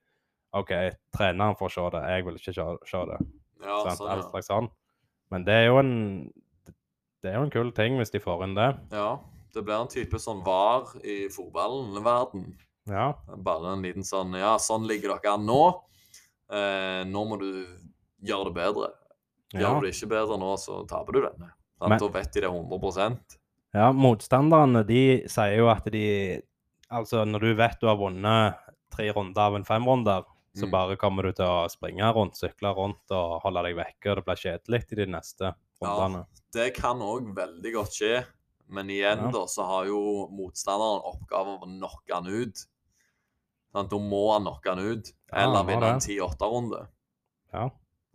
[0.53, 0.69] OK,
[1.15, 3.19] treneren får se det, jeg vil ikke se, se det.
[3.63, 4.67] ja sånn, Alt slags sånn.
[5.31, 5.93] Men det er jo en
[7.23, 8.71] Det er jo en kul ting hvis de får inn det.
[8.91, 9.19] ja.
[9.53, 12.55] Det blir en type sånn var i fotballen-verden.
[12.89, 13.11] Ja.
[13.37, 15.59] Bare en liten sånn Ja, sånn ligger dere an nå.
[16.49, 17.67] Eh, nå må du
[18.25, 18.89] gjøre det bedre.
[19.53, 19.73] Gjør ja.
[19.77, 21.51] du det ikke bedre nå, så taper du denne.
[21.83, 23.37] Men- da vet de det 100%
[23.75, 26.41] Ja, motstanderne de sier jo at de
[26.91, 28.55] Altså, når du vet du har vunnet
[28.91, 30.23] tre runder av en femrunder,
[30.55, 30.71] så Mm.
[30.71, 34.25] bare kommer du til å springe rundt, sykle rundt og holde deg vekke, og det
[34.25, 35.53] blir kjedelig i de neste
[35.83, 36.25] rundene.
[36.53, 38.23] Det kan òg veldig godt skje,
[38.73, 39.31] men igjen Ja.
[39.33, 42.65] da så har jo motstanderen oppgaven å knocke han ut.
[43.73, 46.87] Sånn, Da må han knocke han ut, eller ja, vinne en 10-8-runde.
[47.53, 47.69] Ja.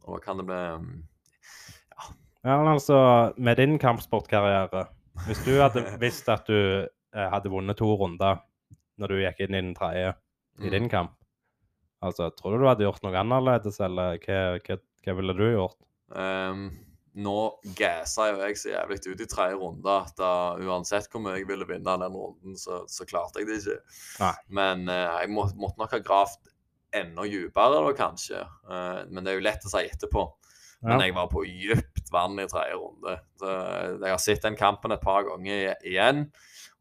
[0.06, 2.04] Og da kan det bli ja.
[2.44, 4.86] Ja, men altså, med din kampsportkarriere
[5.26, 8.40] Hvis du hadde visst at du eh, hadde vunnet to runder
[8.98, 10.14] når du gikk inn i den tredje
[10.58, 10.70] i mm.
[10.74, 11.12] din kamp,
[12.02, 15.78] altså, tror du du hadde gjort noe annerledes, eller hva, hva, hva ville du gjort?
[16.18, 16.64] Ehm,
[17.18, 17.36] nå
[17.78, 20.30] gassa jo jeg så jævlig ut i tredje runde at da,
[20.62, 23.78] uansett hvor mye jeg ville vinne den runden, så, så klarte jeg det ikke.
[24.22, 24.34] Nei.
[24.60, 26.52] Men uh, jeg må, måtte nok ha gravd
[26.98, 28.42] enda dypere da, kanskje.
[28.68, 30.28] Uh, men det er jo lett å si etterpå.
[30.86, 33.16] Men jeg var på dypt vann i tredje runde.
[33.40, 36.28] Så jeg har sett den kampen et par ganger igjen,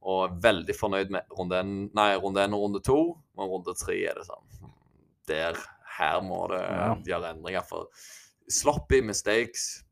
[0.05, 2.99] og er veldig fornøyd med runde én nei, runde én og runde to.
[3.33, 4.69] Men runde tre er det sånn
[5.27, 5.57] Der,
[5.97, 6.93] her må det Ja.
[7.09, 7.65] gjøre endringer.
[7.65, 7.89] For
[8.47, 9.83] sloppy mistakes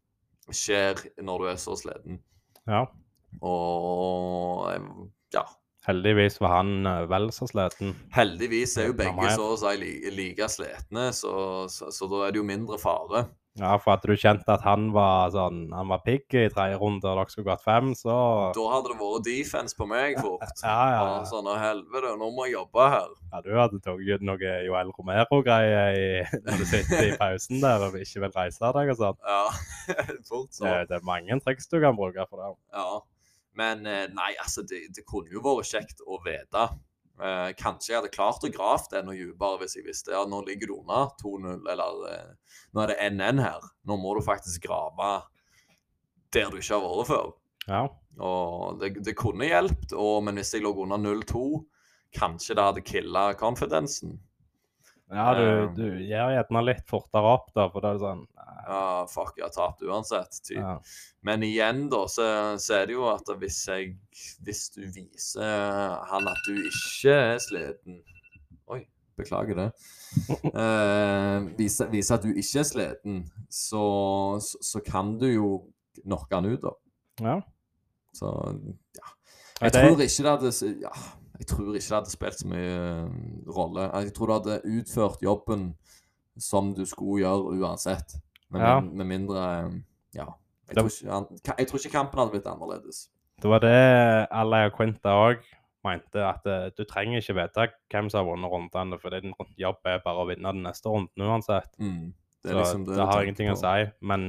[0.54, 2.22] skjer når du er så sliten.
[2.70, 2.86] ja.
[3.44, 4.70] Og
[5.36, 5.44] ja.
[5.86, 7.92] Heldigvis var han eh, vel så sliten.
[8.16, 11.34] Heldigvis er jo begge så å si like slitne, så,
[11.70, 13.28] så, så da er det jo mindre fare.
[13.56, 17.08] Ja, for hadde du kjent at han var sånn, han var pigg i tredje runde,
[17.08, 18.16] og dere skulle gått fem, så
[18.58, 20.44] Da hadde det vært defense på meg fort.
[20.66, 21.22] Ja, ja, ja.
[21.30, 23.14] Sånn, «Å, helvete, nå må jeg jobbe her.
[23.32, 28.26] Ja, du hadde tatt noe Joel Romero-greier når du sitter i pausen der og ikke
[28.26, 29.22] vil reise deg og sånn.
[29.24, 29.44] Ja,
[30.30, 30.68] fort så.
[30.68, 32.52] Det, det er mange triks du kan bruke for det.
[32.76, 33.00] Ja.
[33.56, 36.68] Men eh, nei, altså, det, det kunne jo vært kjekt å vite.
[37.16, 40.42] Eh, kanskje jeg hadde klart å grave det noe dypere hvis jeg visste ja, nå
[40.44, 43.70] ligger du under 2-0, eller eh, nå er det 1-1 her.
[43.88, 45.14] Nå må du faktisk grave
[46.36, 47.32] der du ikke har vært før.
[47.70, 47.86] Ja.
[48.26, 49.96] Og det, det kunne hjulpet,
[50.28, 51.46] men hvis jeg lå under 0-2,
[52.16, 54.18] kanskje det hadde killa confidensen.
[55.14, 55.68] Ja, du, Eh.
[55.78, 58.24] du gjør gjerne litt fortere opp, da, for da er det sånn
[58.66, 60.40] Ja, fuck, jeg har tapt uansett.
[60.48, 60.58] Typ.
[60.58, 60.80] ja.
[61.22, 62.26] Men igjen, da, så,
[62.58, 63.92] så er det jo at hvis jeg
[64.44, 68.00] Hvis du viser han at du ikke er sliten
[68.68, 68.82] Oi,
[69.18, 69.68] beklager det.
[70.56, 73.18] Eh, viser, viser at du ikke er sliten,
[73.52, 73.84] så,
[74.42, 75.50] så, så kan du jo
[76.02, 76.72] knocke han ut, da.
[77.22, 77.38] ja.
[78.16, 78.30] Så.
[78.96, 79.10] Ja,
[79.62, 80.92] Jeg det- tror ikke det hadde ja,
[81.40, 83.10] Jeg tror ikke det hadde spilt så mye eh,
[83.58, 83.90] rolle.
[83.94, 85.74] Jeg tror du hadde utført jobben
[86.40, 88.18] som du skulle gjøre uansett.
[88.50, 88.80] Med, Ja.
[88.80, 89.72] min, med mindre eh,
[90.16, 90.26] Ja.
[90.70, 93.10] Jeg tror, ikke, jeg tror ikke kampen hadde blitt annerledes.
[93.42, 95.44] Det var det Alaya Quinta òg
[95.86, 99.86] mente, at eh, du trenger ikke vite hvem som har vunnet rundene, for din jobb
[99.86, 101.70] er bare å vinne den neste runden uansett.
[101.78, 102.14] Mm.
[102.46, 103.92] Det så liksom det det, har ingenting ingenting å si.
[104.02, 104.26] Men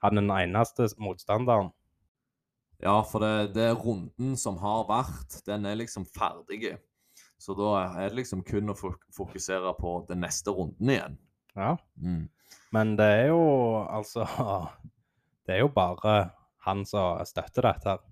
[0.00, 1.72] han er den eneste motstanderen.
[2.82, 6.78] Ja, for det, det er runden som har vært, den er liksom ferdig.
[7.40, 11.18] Så da er det liksom kun å fokusere på den neste runden igjen.
[11.56, 11.74] Ja.
[12.00, 12.28] Mm.
[12.72, 13.42] Men det er jo
[13.90, 14.24] altså
[15.46, 16.30] Det er jo bare
[16.66, 18.02] han som støtter dette her.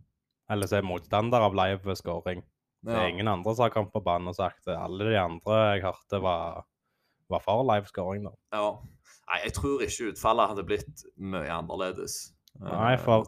[0.51, 2.41] Eller som er motstander av live scoring.
[2.83, 3.11] Det er Ja.
[3.13, 4.77] ingen andre som har kommet på banen og sagt det.
[4.77, 6.65] Alle de andre jeg hørte, var,
[7.29, 8.25] var for live scoring.
[8.25, 8.33] da.
[8.57, 8.71] ja.
[9.29, 12.15] Nei, jeg tror ikke utfallet hadde blitt mye annerledes.
[12.61, 13.27] Nei, for-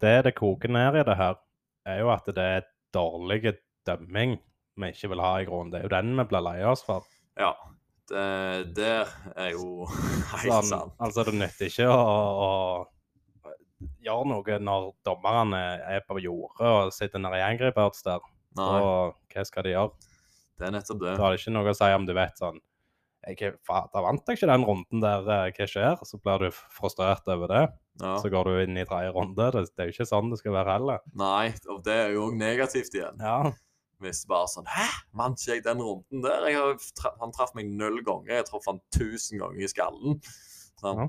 [0.00, 0.24] det.
[0.24, 1.38] Det koker ned i det her,
[1.86, 3.56] er jo at det er dårlig
[3.88, 4.38] dømming
[4.78, 5.72] vi ikke vil ha i grunnen.
[5.72, 7.06] Det er jo den vi blir lei oss for.
[7.38, 7.54] Ja.
[8.08, 8.92] Det, det
[9.36, 9.84] er jo
[10.44, 10.94] helt Sånn, sant.
[10.98, 12.04] altså, det nytter ikke å,
[12.48, 18.24] å gjøre noe når dommerne er på jordet og sitter nede i Angry der.
[18.58, 19.92] Og hva skal de gjøre?
[20.58, 21.12] det er nettopp det.
[21.14, 22.56] Da har det ikke noe å si om du vet sånn
[23.28, 26.00] jeg, Da vant jeg ikke den runden der, eh, hva skjer?
[26.08, 27.62] Så blir du frustrert over det.
[28.00, 28.16] Ja.
[28.22, 29.48] Så går du inn i tredje runde.
[29.54, 31.00] Det, det er jo ikke sånn det skal være heller.
[31.18, 33.18] Nei, og det er jo òg negativt igjen.
[33.18, 33.52] Ja.
[33.98, 34.84] Hvis bare sånn Hæ,
[35.18, 36.44] vant ikke jeg den runden der?
[36.46, 36.76] Jeg
[37.18, 38.36] han traff meg null ganger.
[38.36, 40.20] Jeg traff han tusen ganger i skallen.
[40.78, 41.00] Sånn.
[41.02, 41.08] Ja.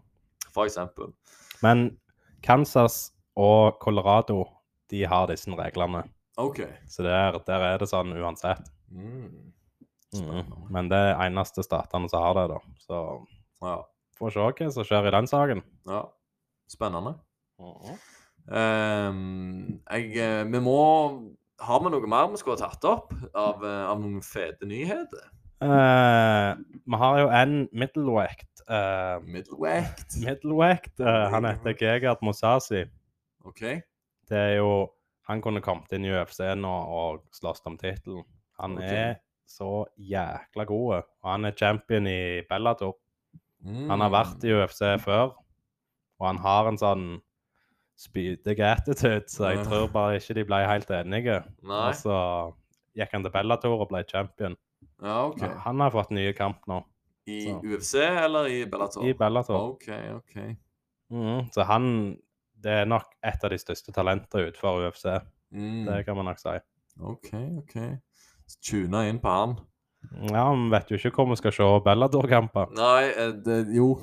[0.56, 1.12] For eksempel.
[1.62, 1.92] Men
[2.42, 4.48] Kansas og Colorado
[4.90, 6.02] de har disse reglene.
[6.42, 6.64] OK.
[6.90, 8.66] Så der, der er det sånn uansett.
[8.90, 9.52] Mm.
[10.18, 10.48] Mm.
[10.74, 12.60] Men det er eneste statene som har det, da.
[12.82, 13.02] Så
[13.62, 13.76] Ja.
[14.18, 15.62] får se hva som skjer i den saken.
[15.86, 16.08] ja.
[16.70, 17.16] Spennende.
[18.50, 20.78] Ehm, jeg, eh, vi må
[21.60, 25.26] Har vi noe mer vi skulle ha tatt opp av, eh, av noen fete nyheter?
[25.60, 26.56] Uh,
[26.88, 28.62] vi har jo en middleweight.
[28.64, 30.16] Uh, Middleweight?
[30.24, 30.94] middleweight.
[31.04, 32.86] uh, han heter Gegard Mosasi.
[33.44, 33.60] OK.
[34.30, 34.88] Det er jo
[35.28, 38.24] Han kunne kommet inn i UFC nå og slåss om tittelen.
[38.58, 38.96] Han okay.
[38.96, 41.04] er så jækla god.
[41.22, 42.96] Og han er champion i Bellator.
[43.62, 45.36] Han har vært i UFC før,
[46.20, 47.04] og han har en sånn
[48.00, 51.42] spydig attitude, så jeg tror bare ikke de ble helt enige.
[51.68, 51.82] Nei.
[51.90, 52.16] Og så
[52.96, 54.56] gikk han til Bellator og ble champion.
[55.04, 55.42] Ja, OK.
[55.42, 56.82] Men Han har fått nye kamp nå,
[57.28, 57.58] I så.
[57.64, 59.04] UFC eller i Bellator?
[59.08, 59.70] i Bellator.
[59.74, 60.36] OK, OK.
[61.10, 62.18] Mm, Så han
[62.60, 65.06] Det er nok et av de største talentene utenfor UFC.
[65.56, 65.86] Mm.
[65.88, 66.56] Det kan man nok si.
[67.00, 67.30] OK,
[67.62, 67.76] OK.
[68.50, 69.54] Så Tuna inn på han.
[70.32, 72.72] Ja, Vi vet jo ikke hvor vi skal se Bellator-kamper.
[72.78, 74.00] Nei, eh, det, jo.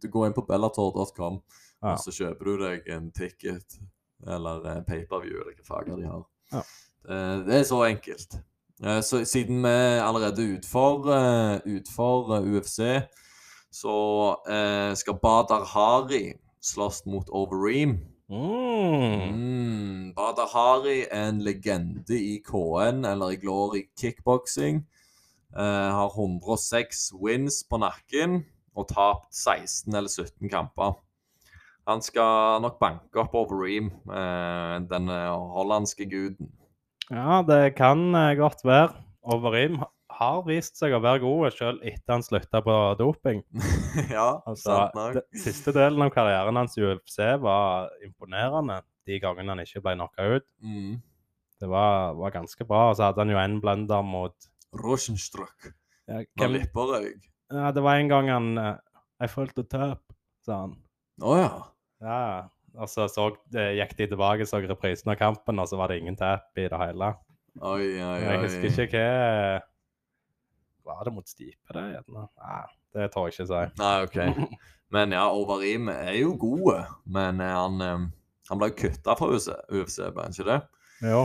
[0.00, 1.40] Du går inn på bellator.com,
[1.82, 1.92] Ja.
[1.94, 3.78] og så kjøper du deg en ticket
[4.26, 6.22] eller en paperview, eller hva fager de har.
[6.52, 6.62] Ja.
[7.08, 8.38] Eh, Det er så enkelt.
[8.82, 11.04] Eh, Så siden vi er allerede utfor,
[11.66, 13.02] utfor UFC,
[13.72, 14.36] så
[14.96, 17.98] skal Badar Hari slåss mot Overeem.
[18.28, 19.34] Mm.
[19.34, 20.14] Mm.
[20.14, 24.84] Badar Hari er en legende i KN, eller i Glory Kickboxing.
[25.56, 28.44] Eh, har 106 wins på nakken
[28.78, 30.94] og tapt 16 eller 17 kamper.
[31.90, 36.52] Han skal nok banke opp Overeem, eh, den eh, hollandske guden.
[37.10, 38.92] Ja, det kan godt være.
[39.26, 39.80] Overeem
[40.20, 43.42] har vist seg å være god selv etter han slutta på doping.
[44.16, 45.18] ja, Altså, sant nok.
[45.18, 48.82] det, siste delen av karrieren hans i UFC var imponerende.
[49.08, 50.46] De gangene han ikke ble knocka ut.
[50.62, 51.00] Mm.
[51.60, 52.90] Det var, var ganske bra.
[52.92, 55.70] Og så hadde han jo en blunder mot Rosenstruck.
[56.06, 57.24] ja, hvem, lipperøyk.
[57.52, 58.76] ja, Det var en gang han uh,
[59.22, 60.02] I følte tap,
[60.46, 60.76] sa han.
[61.22, 61.50] Å ja.
[62.00, 62.20] Ja,
[62.80, 65.98] og så, så uh, gikk de tilbake så reprisen av kampen, og så var det
[66.00, 67.10] ingen tap i det hele.
[67.60, 68.20] Oi, oi, oi.
[68.24, 69.04] Jeg husker ikke
[70.86, 71.82] hva Var det mot Stipe, det?
[71.96, 72.24] gjerne?
[72.40, 72.62] Nei,
[72.96, 73.62] det tør jeg ikke si.
[73.82, 74.56] Nei, OK.
[74.94, 78.08] Men ja, Overim er jo god, men eh, han,
[78.50, 80.56] han ble kutta fra UFC, UFC, ble han ikke det?
[81.06, 81.20] Jo,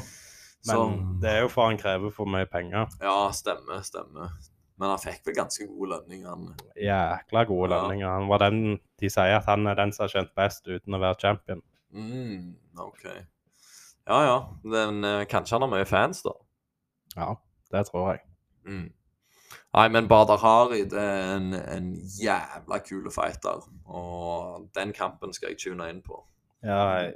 [0.67, 2.88] men Så, det er jo for han krever for mye penger.
[3.01, 4.30] ja, stemmer, stemmer.
[4.78, 6.56] Men han fikk vel ganske gode lønninger, han.
[6.75, 7.82] Jækla gode Ja.
[7.82, 8.10] lønninger.
[8.19, 10.99] Han var den De sier at han er den som har tjent best uten å
[10.99, 11.62] være champion.
[11.93, 13.06] Mm, OK.
[14.08, 14.36] Ja, ja.
[14.63, 16.32] Men eh, kanskje han har mye fans, da.
[17.15, 17.36] Ja,
[17.71, 18.19] det tror jeg.
[18.67, 18.91] Mm.
[19.75, 23.63] Nei, men Badar Hari det er en, en jævla kul fighter.
[23.86, 26.20] Og den kampen skal jeg tune inn på.
[26.63, 27.11] Ja,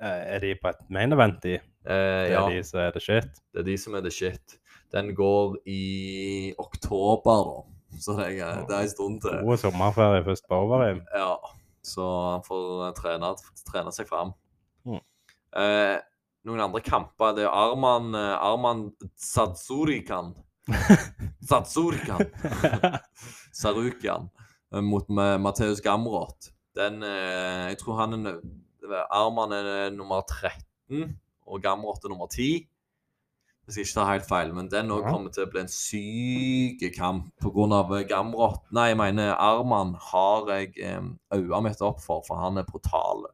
[0.00, 1.58] er de på et main event, de?
[1.84, 3.40] Eh, Det ja, er de som er the shit?
[3.52, 4.58] det er de som er the shit.
[4.92, 7.98] Den går i oktober, da.
[8.00, 9.36] Så det er, det er en stund til.
[9.44, 11.02] God sommerferie først på Overheim.
[11.14, 11.36] Ja,
[11.84, 13.34] så han får trene,
[13.68, 14.32] trene seg fram.
[14.86, 15.00] Mm.
[15.60, 15.98] Eh,
[16.44, 18.86] noen andre kamper det er Arman, eh, Arman
[19.20, 20.32] Satsurikan.
[21.50, 22.24] Satsurikan.
[23.52, 24.30] Sarukian
[24.74, 26.50] eh, mot Matheus Gamrot.
[26.74, 28.40] Den eh, Jeg tror han er
[29.10, 31.14] Arman er nummer 13,
[31.46, 32.64] og Gamrot er nummer 10.
[33.64, 34.50] Hvis jeg ikke tar helt feil.
[34.56, 38.02] Men den òg kommer til å bli en syk kamp pga.
[38.10, 38.66] Gamrot.
[38.76, 43.24] Nei, jeg mener Arman har jeg eh, øynene mitt opp for, for han er brutal.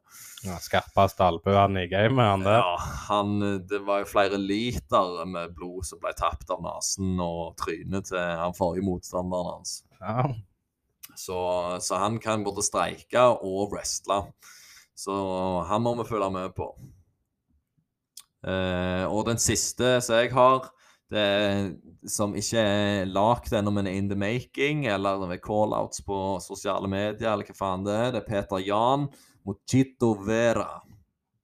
[0.47, 2.61] Ja, Skarpeste albuene i gamet, han der.
[2.63, 2.77] Ja,
[3.09, 7.59] han, eh, det var jo flere liter med blod som ble tapt av nesen og
[7.61, 9.81] trynet til han forrige motstanderen hans.
[9.99, 10.31] Ja.
[11.19, 11.41] Så,
[11.83, 14.23] så han kan både streike og wrestle.
[14.95, 15.13] Så
[15.67, 16.71] han må vi følge med på.
[18.47, 20.71] Eh, og den siste som jeg har,
[21.11, 21.71] det er,
[22.07, 26.89] som ikke er lagd ennå, men er in the making, eller ved callouts på sosiale
[26.91, 29.09] medier, eller hva faen det er, det er Peter Jan
[29.47, 30.81] mot Chito Vera.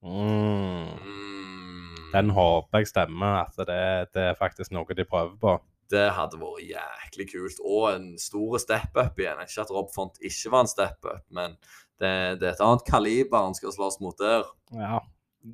[0.06, 0.92] Mm.
[1.02, 1.96] Mm.
[2.12, 3.80] Den håper jeg stemmer, at det,
[4.14, 5.56] det er faktisk noe de prøver på.
[5.90, 7.58] Det hadde vært jæklig kult.
[7.62, 9.42] Og en stor step-up igjen.
[9.42, 11.58] Ikke at Rob Font ikke var en step-up, men
[12.00, 14.46] det, det er et annet kaliber han skal slåss mot der.
[14.74, 15.02] Ja.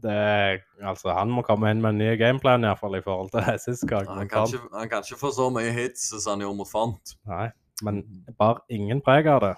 [0.00, 3.84] Det, altså, han må komme inn med en ny gameplan, iallfall i forhold til sist
[3.90, 4.08] gang.
[4.08, 7.14] Han kan, ikke, han kan ikke få så mye hits som han gjorde mot Font.
[7.28, 7.50] Nei,
[7.84, 8.00] men
[8.40, 9.52] bare ingen preg av det.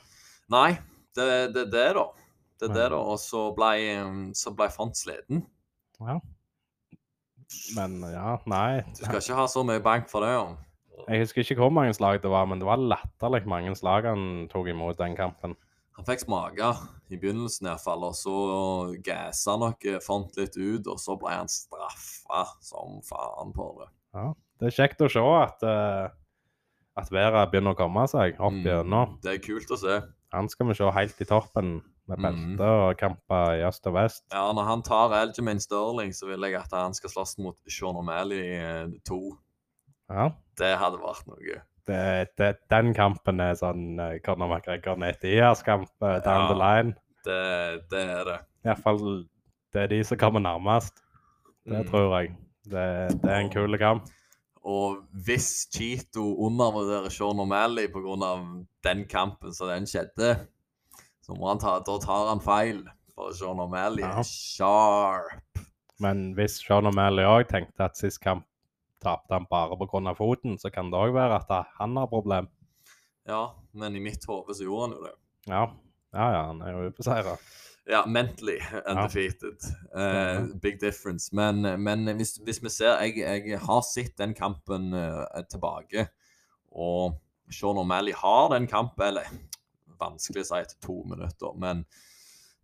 [0.50, 0.70] Nei,
[1.14, 2.08] det er det, det, da.
[2.58, 3.00] Det er det, da.
[3.14, 3.70] Og så ble,
[4.02, 5.44] um, så ble Font sliten.
[6.02, 6.18] Ja.
[7.76, 8.82] Men ja, nei.
[8.96, 10.32] Du skal ikke ha så mye bank for det.
[10.34, 11.04] Ja.
[11.10, 14.48] Jeg husker ikke hvor mange slag det var, men det var latterlig mange slag han
[14.50, 15.54] tok imot den kampen.
[15.96, 16.72] Han fikk smake
[17.14, 18.32] i begynnelsen, iallfall, og så
[19.06, 23.88] gassa nok eh, Font litt ut, og så ble han straffa som faen på det.
[24.16, 24.32] Ja.
[24.58, 26.08] Det er kjekt å se at, eh,
[26.98, 29.16] at Vera begynner å komme seg opp Mm, gjennom.
[29.22, 30.00] Det er kult å se.
[30.34, 32.56] Han skal vi se helt i toppen med Mm.
[32.58, 34.24] belte og kamper i øst og vest.
[34.32, 37.94] Ja, når han tar Elgemin Sterling, så vil jeg at han skal slåss mot Sean
[37.96, 39.38] O'Malley 2.
[40.10, 40.30] Ja.
[40.58, 41.62] Det hadde vært noe.
[41.86, 46.48] Det, det, den kampen er sånn uh, Conor McGregor Netias-kamp uh, down Ja.
[46.48, 46.94] the line.
[47.24, 47.40] Det,
[47.90, 48.38] det er det.
[48.64, 49.24] Iallfall
[49.74, 51.02] det er de som kommer nærmest.
[51.66, 51.88] Det Mm.
[51.90, 52.36] tror jeg.
[52.64, 52.84] Det,
[53.22, 54.08] det er en kul kamp.
[54.64, 58.34] Og hvis Cheeto undervurderer Sean O'Malley pga.
[58.84, 60.46] den kampen som den skjedde,
[61.22, 62.84] så må han ta, da tar han feil.
[63.14, 64.18] For Sean O'Malley Ja.
[64.18, 65.58] er sharp.
[66.00, 68.44] Men hvis Sean O'Malley òg tenkte at sist kamp
[69.04, 70.14] tapte han bare pga.
[70.18, 72.48] foten, så kan det òg være at han har problem.
[73.28, 75.14] Ja, men i mitt hode så gjorde han jo det.
[75.46, 75.64] Ja,
[76.14, 77.36] ja, ja han er jo ubeseira.
[77.86, 79.60] Ja, mentally undefeated.
[79.96, 81.34] Eh, big difference.
[81.36, 86.06] Men, men hvis, hvis vi ser jeg, jeg har sett den kampen uh, tilbake,
[86.72, 87.20] og
[87.52, 89.28] Sean O'Malley har den kampen Eller
[90.00, 91.84] vanskelig å si etter to minutter, men,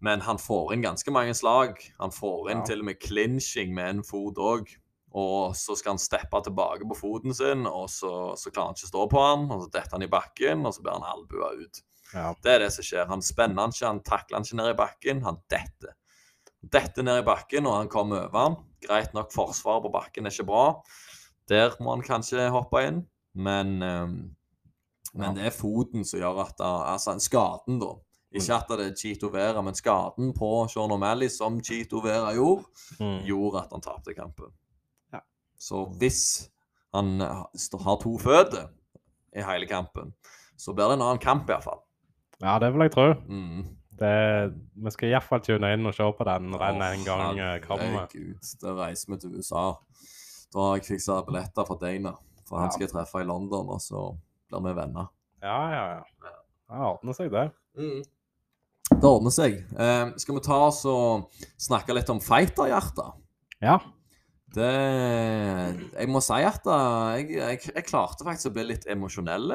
[0.01, 1.77] men han får inn ganske mange slag.
[2.01, 2.71] Han får inn Ja.
[2.73, 4.73] til og med clinching med en fot òg.
[5.13, 8.87] Og så skal han steppe tilbake på foten sin, og så, så klarer han ikke
[8.87, 9.47] å stå på han.
[9.51, 11.81] Og så detter han i bakken, og så blir han albua ut.
[12.15, 12.29] Ja.
[12.43, 13.09] Det er det som skjer.
[13.11, 15.97] Han spenner han ikke, han takler han ikke ned i bakken, han detter.
[16.61, 18.57] Detter ned i bakken, og han kommer over han.
[18.85, 20.65] Greit nok, forsvaret på bakken er ikke bra.
[21.51, 23.01] Der må han kanskje hoppe inn,
[23.35, 24.15] men, ehm,
[25.19, 27.97] men det er foten som gjør at da, Altså skaden, da.
[28.31, 32.69] Ikke at det er Chito Vera, men skaden på Sean O'Malley, som Chito Vera gjorde,
[33.01, 33.25] Mm.
[33.27, 34.53] gjorde at han tapte kampen.
[35.61, 36.23] Så hvis
[36.97, 38.71] han har to føtter
[39.37, 40.15] i hele kampen,
[40.59, 41.83] så blir det en annen kamp, iallfall.
[42.41, 43.05] ja, det vil jeg tro.
[43.29, 43.69] Mm.
[44.01, 44.11] Det,
[44.81, 48.07] vi skal iallfall tune inn og se på den Å, en gang eh, kommer.
[48.09, 49.65] Herregud, da reiser vi til USA.
[50.51, 52.15] Da har jeg fiksa billetter for Dana.
[52.49, 52.75] For han Ja.
[52.75, 54.07] skal jeg treffe i London, og så
[54.51, 55.11] blir vi venner.
[55.45, 56.33] Ja, ja, ja.
[56.71, 57.45] Det ordner seg, det.
[58.91, 59.61] Det ordner seg.
[59.79, 61.29] Eh, skal vi ta oss og
[61.61, 63.07] snakke litt om fighterhjerte?
[63.63, 63.79] Ja.
[64.51, 64.71] Det
[65.95, 66.79] Jeg må si at da,
[67.21, 69.53] jeg, jeg, jeg klarte faktisk å bli litt emosjonell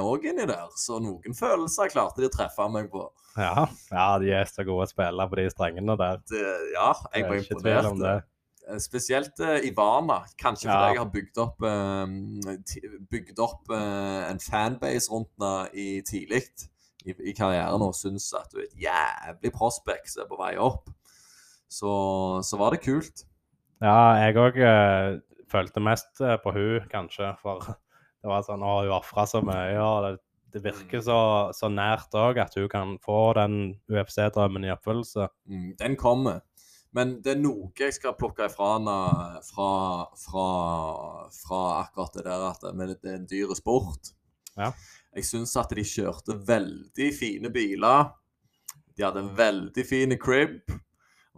[0.00, 0.70] òg inni der.
[0.80, 3.04] Så noen følelser klarte de å treffe meg på.
[3.38, 6.20] Ja, ja de er så gode spillere på de strengene der.
[6.30, 8.00] Det, ja, jeg var er imponert.
[8.00, 8.18] det.
[8.70, 10.24] Eh, Spesielt uh, Ivana.
[10.38, 10.74] Kanskje Ja.
[10.74, 16.44] fordi jeg har bygd opp, uh, bygd opp uh, en fanbase rundt henne i tidlig
[17.06, 20.54] i, i karrieren og syns at du er et jævlig prospect som er på vei
[20.60, 20.90] opp.
[21.70, 21.90] Så,
[22.42, 23.24] så var det kult.
[23.80, 25.20] Ja, jeg òg eh,
[25.50, 27.64] følte mest eh, på hun kanskje, for
[28.20, 30.12] det var sånn Å, hun ofra så mye, og det,
[30.52, 31.20] det virker så,
[31.56, 33.56] så nært òg at hun kan få den
[33.88, 35.30] UFC-drømmen i oppfyllelse.
[35.48, 36.42] Mm, den kommer.
[36.92, 38.96] Men det er noe jeg skal plukke ifra henne
[39.46, 39.70] fra,
[40.18, 40.46] fra,
[41.30, 44.10] fra akkurat det der at det er en dyr sport.
[44.58, 44.72] Ja.
[45.14, 48.10] Jeg syns at de kjørte veldig fine biler.
[48.98, 50.66] De hadde en veldig fin crib.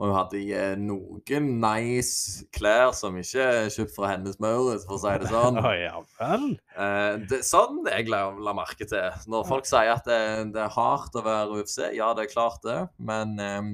[0.02, 4.98] Og hun hadde eh, noen nice klær som ikke er kjøpt fra hennes Maurits, for
[4.98, 5.60] å si det sånn.
[5.62, 6.48] Å ja vel?
[6.74, 9.22] Eh, det, sånn jeg la, la merke til.
[9.30, 10.18] Når folk sier at det,
[10.56, 13.70] det er hardt å være UFC, ja, det er klart det, men eh,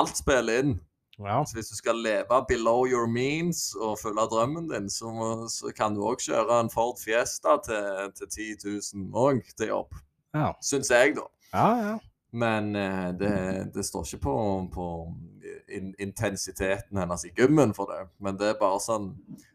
[0.00, 0.78] alt spiller inn.
[1.18, 1.42] Ja.
[1.44, 5.74] Så hvis du skal leve below your means og følge drømmen din, så, må, så
[5.76, 9.98] kan du òg kjøre en Ford Fiesta til, til 10 000 òg til jobb.
[10.32, 10.52] Ja.
[10.64, 11.28] Syns jeg, da.
[11.52, 11.96] Ja, ja.
[12.30, 13.34] Men eh, det,
[13.74, 14.36] det står ikke på,
[14.74, 14.86] på
[15.72, 18.04] in, intensiteten hennes i gymmen for det.
[18.20, 19.10] Men det er bare sånn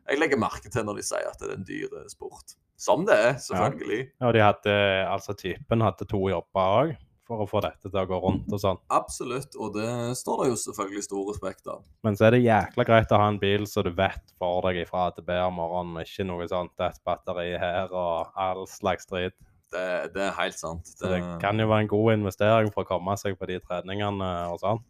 [0.07, 2.57] Jeg legger merke til når de sier at det er en dyr eh, sport.
[2.83, 4.01] Som det er, selvfølgelig.
[4.17, 7.99] Ja, Og de hadde, altså typen hadde to jobber òg, for å få dette til
[8.01, 8.81] å gå rundt og sånn.
[8.91, 9.55] Absolutt.
[9.55, 9.87] Og det
[10.19, 11.85] står det jo selvfølgelig stor respekt av.
[12.03, 14.81] Men så er det jækla greit å ha en bil så du vet for deg
[14.83, 19.07] ifra A til B om morgenen, ikke noe sånt et batteri her og all slags
[19.07, 19.37] drit.
[19.73, 20.91] Det, det er helt sant.
[20.99, 24.31] Det, det kan jo være en god investering for å komme seg på de treningene
[24.53, 24.83] og sånn.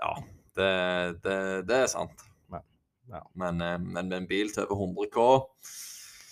[0.00, 0.14] Ja,
[0.58, 0.72] det,
[1.24, 1.36] det,
[1.68, 2.24] det er sant.
[2.52, 2.64] Men,
[3.10, 3.24] ja.
[3.42, 5.28] Men, eh, men med en bil til over 100 K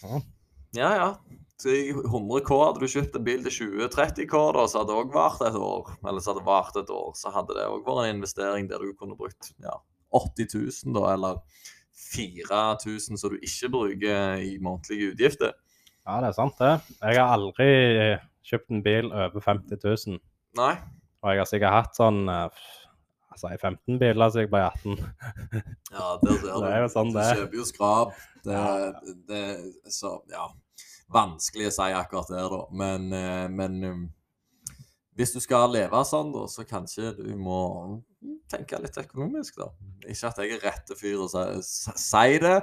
[0.07, 0.23] Ja.
[0.77, 1.13] Ja, ja.
[1.59, 3.55] 100 K hadde du kjøpt en bil til
[3.89, 5.89] 20-30 K, da, så hadde det òg vart et år.
[6.07, 7.09] Eller så hadde det vart et år.
[7.19, 9.75] Så hadde det òg vært en investering der du kunne brukt ja,
[10.15, 11.41] 80 000, da, eller
[11.99, 15.57] 4000 som du ikke bruker i månedlige utgifter.
[16.09, 16.73] Ja, det er sant, det.
[17.05, 20.21] Jeg har aldri eh, kjøpt en bil over 50 000.
[20.57, 20.75] Nei.
[21.21, 22.63] Og jeg har sikkert hatt sånn eh,
[23.35, 24.97] altså, 15 biler siden jeg ble 18.
[25.93, 26.63] Ja, der ser du.
[26.65, 28.17] Det er jo sånn det Du kjøper jo skrap.
[28.47, 29.13] Det, Ja.
[29.29, 29.45] det
[29.93, 30.49] så Ja.
[31.13, 32.63] Vanskelig å si akkurat det, da.
[32.77, 34.01] Men, eh, men um,
[35.19, 37.59] hvis du skal leve sånn, da, så kanskje du må
[38.51, 39.67] tenke litt økonomisk, da.
[40.07, 42.55] Ikke at jeg er rette fyr å si, det.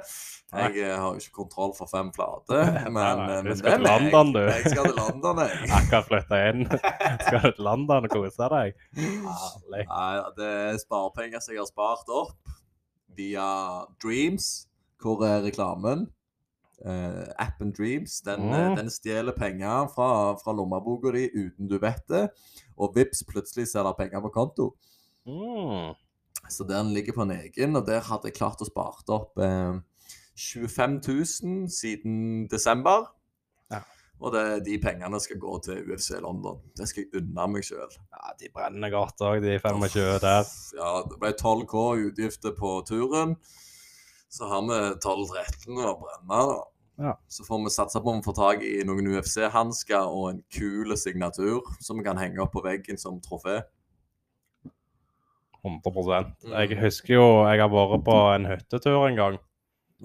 [0.55, 3.75] Jeg eh, har jo ikke kontroll for fem flate, men, Nei, nei, eh, men skal
[3.75, 3.87] til.
[3.89, 4.41] London, du.
[4.53, 5.67] Jeg skal til London, jeg.
[5.81, 6.63] Akkurat flytta inn.
[6.69, 8.79] Skal du til London og kose deg?
[9.01, 9.83] Herlig.
[9.91, 12.55] Nei, det er sparepenger som jeg har spart opp
[13.19, 13.49] via
[13.99, 14.69] Dreams.
[15.03, 16.07] Hvor er reklamen?
[16.83, 18.75] Eh, appen Dreams den, Mm.
[18.75, 22.29] den stjeler penger fra, fra lommeboka di uten du vet det.
[22.77, 24.75] Og vips, plutselig så er det penger på konto.
[25.25, 25.93] Mm.
[26.49, 29.79] Så den ligger på en egen, og der hadde jeg klart å spart opp eh,
[30.35, 33.07] 25 000 siden desember.
[33.71, 33.79] Ja.
[34.19, 36.59] Og det, de pengene skal gå til UFC London.
[36.77, 37.89] Det skal jeg unne meg sjøl.
[38.11, 40.45] Ja, de brenner godt òg, de 25 der.
[40.77, 43.37] Ja, det ble 12 K utgifter på turen.
[44.31, 46.63] Så har vi 12-13 å brenne, da.
[46.97, 47.13] Ja.
[47.27, 50.95] Så får vi satse på om vi får tak i noen UFC-hansker og en kul
[50.97, 53.61] signatur som vi kan henge opp på veggen som trofé.
[55.65, 56.51] 100 Mm.
[56.53, 59.37] Jeg husker jo jeg har vært på en hyttetur en gang.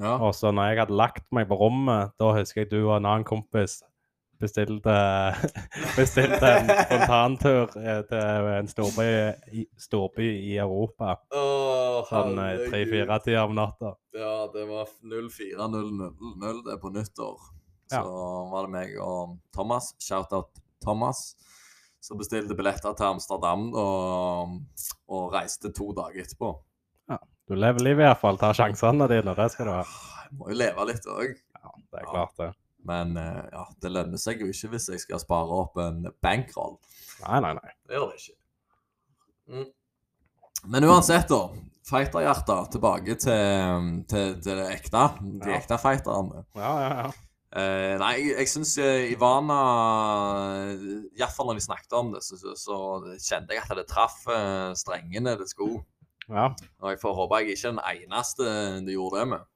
[0.01, 0.17] Ja.
[0.17, 3.07] Og så når jeg hadde lagt meg på rommet, da husker jeg du og en
[3.07, 3.83] annen kompis
[4.41, 4.95] bestilte,
[5.99, 9.07] bestilte en spontantur eh, til en storby
[9.61, 11.19] i, storby i Europa.
[11.37, 12.71] Åh, Sånn herregud.
[12.73, 13.93] tre-fire tider om natta.
[14.17, 17.37] Ja, det var 04.00 det på nyttår.
[17.91, 18.03] Så Ja.
[18.53, 21.35] var det meg og Thomas, shout-out Thomas,
[22.01, 24.61] som bestilte billetter til Amsterdam og,
[25.11, 26.55] og reiste to dager etterpå.
[27.51, 28.37] Du lever livet iallfall.
[28.39, 29.81] Tar sjansene dine, det skal du ha.
[30.23, 31.33] Jeg må jo leve litt òg.
[31.59, 32.51] Ja, det er klart det.
[32.89, 36.79] Men eh, ja, det lønner seg jo ikke hvis jeg skal spare opp en bankroll.
[37.27, 37.73] Nei, nei, nei.
[37.87, 38.37] Det gjør det ikke.
[39.51, 39.67] Mm.
[40.73, 41.43] Men uansett, da.
[41.91, 42.57] Fighterhjerte.
[42.73, 45.05] Tilbake til, til, til det ekte.
[45.21, 45.59] De Ja.
[45.59, 46.45] ekte fighterne.
[46.57, 47.11] Ja, ja, ja.
[47.51, 49.57] Eh, nei, jeg, syns Ivana
[51.19, 52.77] Iallfall når vi snakket om det, så, så, så
[53.19, 55.83] kjente jeg at det traff eh, strengene det skulle.
[56.31, 56.45] ja.
[56.81, 58.53] Og jeg får håpe jeg ikke er den eneste
[58.87, 59.49] det gjorde det med.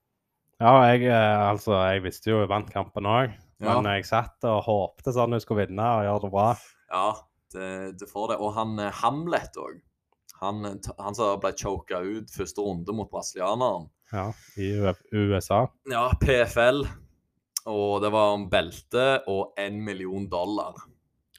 [0.61, 3.75] Ja, jeg, eh, altså, jeg visste jo hun vant kampen òg, Ja.
[3.81, 6.47] men jeg satt og håpte sånn hun skulle vinne og gjøre det bra.
[6.91, 7.07] Ja,
[7.55, 8.37] det, det får det.
[8.39, 9.81] Og han eh, Hamlet òg.
[10.41, 10.63] Han,
[10.99, 13.87] han som ble choka ut første runde mot brasilianeren.
[14.11, 14.29] Ja,
[14.59, 14.73] I
[15.15, 15.65] USA.
[15.89, 16.83] Ja, PFL.
[17.71, 20.75] Og det var om belte og én million dollar.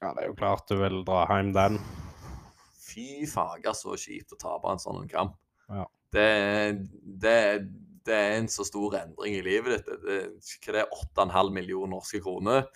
[0.00, 1.76] Ja, det er jo klart du vil dra hjem den.
[2.82, 5.36] Fy fager, så kjipt å tape en sånn kamp.
[5.70, 5.84] Ja.
[6.16, 6.26] Det,
[7.22, 7.36] det,
[8.06, 10.02] det er en så stor endring i livet ditt.
[10.04, 10.18] Det,
[10.64, 12.66] hva det er 8,5 millioner norske kroner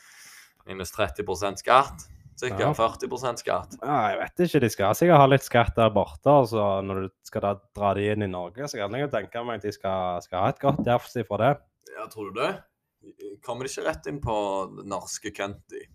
[0.69, 2.07] minus 30% skatt?
[2.41, 2.73] Sikkert Ja.
[2.73, 3.75] 40% skatt.
[3.83, 6.33] Ja, jeg vet ikke, de skal sikkert ha litt skatt der borte.
[6.49, 9.43] så når du skal da dra de inn i Norge, så kan jeg jo tenke
[9.45, 11.51] meg at de skal, skal ha et godt jafs ifra det.
[11.99, 12.55] Ja, tror du det?
[13.45, 14.35] Kommer de ikke rett inn på
[14.85, 15.87] norske county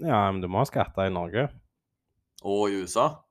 [0.00, 1.48] Ja, men du må ha skatter i Norge.
[2.44, 3.23] og i USA?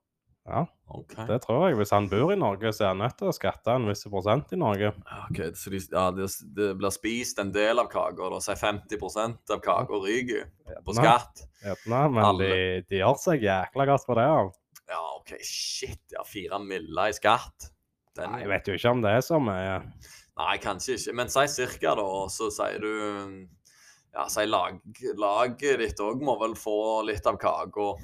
[0.44, 1.24] Ja, okay.
[1.28, 1.78] det tror jeg.
[1.78, 4.52] Hvis han bor i Norge, så er han nødt til å skatte en viss prosent
[4.52, 4.90] i Norge.
[4.92, 6.26] Ja, ok, Så de, ja, det,
[6.58, 8.42] de blir spist en del av kaka, da.
[8.44, 10.50] Si 50 av kaka ryker
[10.84, 11.46] på skatt.
[11.64, 12.50] Gjerne, men Alle.
[12.50, 14.28] de, de gjør seg jækla godt på det.
[14.28, 14.44] Ja.
[14.92, 16.02] Ja, OK, shit.
[16.12, 17.70] Ja, fire miller i skatt.
[18.14, 19.78] Den, Nei, Jeg vet jo ikke om det er så mye.
[20.38, 21.14] Nei, kanskje ikke.
[21.22, 22.04] Men si cirka, da.
[22.04, 22.92] Og så sier du
[24.14, 24.76] Ja, si lag,
[25.18, 27.94] laget ditt òg må vel få litt av kaka.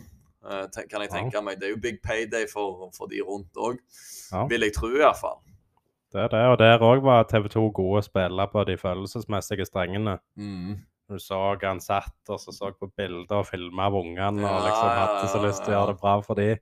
[0.45, 1.17] Eh, kan jeg Ja.
[1.19, 1.61] tenke meg.
[1.61, 3.79] Det er jo big payday for, for de rundt òg,
[4.33, 4.47] Ja.
[4.47, 5.41] vil jeg tro i hvert fall.
[6.13, 10.19] Det er det, og der òg var TV 2 gode spillere på de følelsesmessige strengene.
[10.37, 10.81] Mm.
[11.09, 14.91] Du så han satt og så så på bilder og filma av ungene og liksom
[14.91, 16.59] ja, hadde så lyst til å gjøre det bra for de.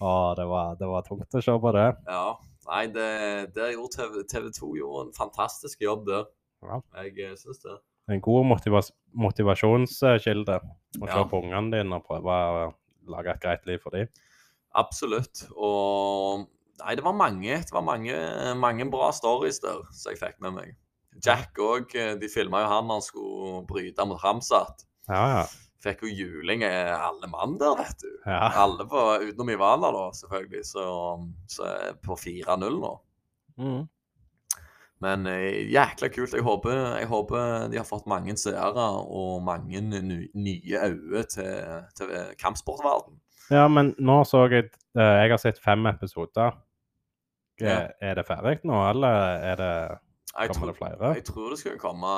[0.00, 1.96] Og det var, det var tungt å se på det.
[2.06, 2.36] Ja.
[2.68, 6.26] Nei, det, det gjorde TV, TV 2 gjorde en fantastisk jobb der.
[6.62, 6.80] Ja.
[7.02, 7.78] Jeg eh, syns det.
[8.08, 10.58] En god motivas motivasjonskilde
[11.00, 12.68] å se på ungene dine og prøve å
[13.12, 14.10] lage et greit liv for dem.
[14.78, 15.46] Absolutt.
[15.56, 16.46] Og
[16.78, 18.14] Nei, det var mange, det var mange,
[18.54, 20.76] mange bra stories der som jeg fikk med meg.
[21.24, 21.90] Jack òg.
[22.20, 24.84] De filma jo han når han skulle bryte mot Ramsat.
[25.10, 25.40] Ja, ja.
[25.82, 28.08] Fikk jo juling eh, alle mann der, vet du.
[28.26, 28.48] ja.
[28.62, 30.64] Alle på, utenom Ivana, da, selvfølgelig.
[30.70, 30.86] Så,
[31.50, 31.68] så
[32.06, 32.94] på 4-0 nå.
[33.58, 33.84] Mm.
[35.04, 36.34] Men eh, jækla kult.
[36.34, 42.14] Jeg håper, jeg håper de har fått mange seere og mange nye øyne til, til
[42.40, 43.20] kampsportverden.
[43.54, 46.58] ja, men nå så jeg eh, Jeg har sett fem episoder.
[47.58, 47.88] Ja.
[48.00, 49.74] Er det ferdig nå, eller er det,
[50.30, 51.14] kommer tror, det flere?
[51.16, 52.10] jeg tror det skal komme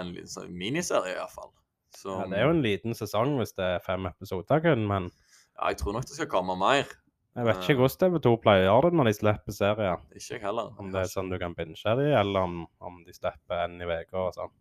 [0.00, 1.50] en liten sånn miniserie, iallfall.
[1.96, 5.10] Så Ja, det er jo en liten sesong hvis det er fem episoder kun, men
[5.56, 6.88] ja, jeg tror nok det skal komme mer.
[7.36, 10.04] Jeg vet ikke hvordan TV2 pleier å gjøre det når de slipper serier.
[10.16, 10.70] Ikke jeg heller.
[10.80, 13.88] Om det er sånn du kan binge de, eller om, om de slipper en i
[13.90, 14.54] uka og sånn.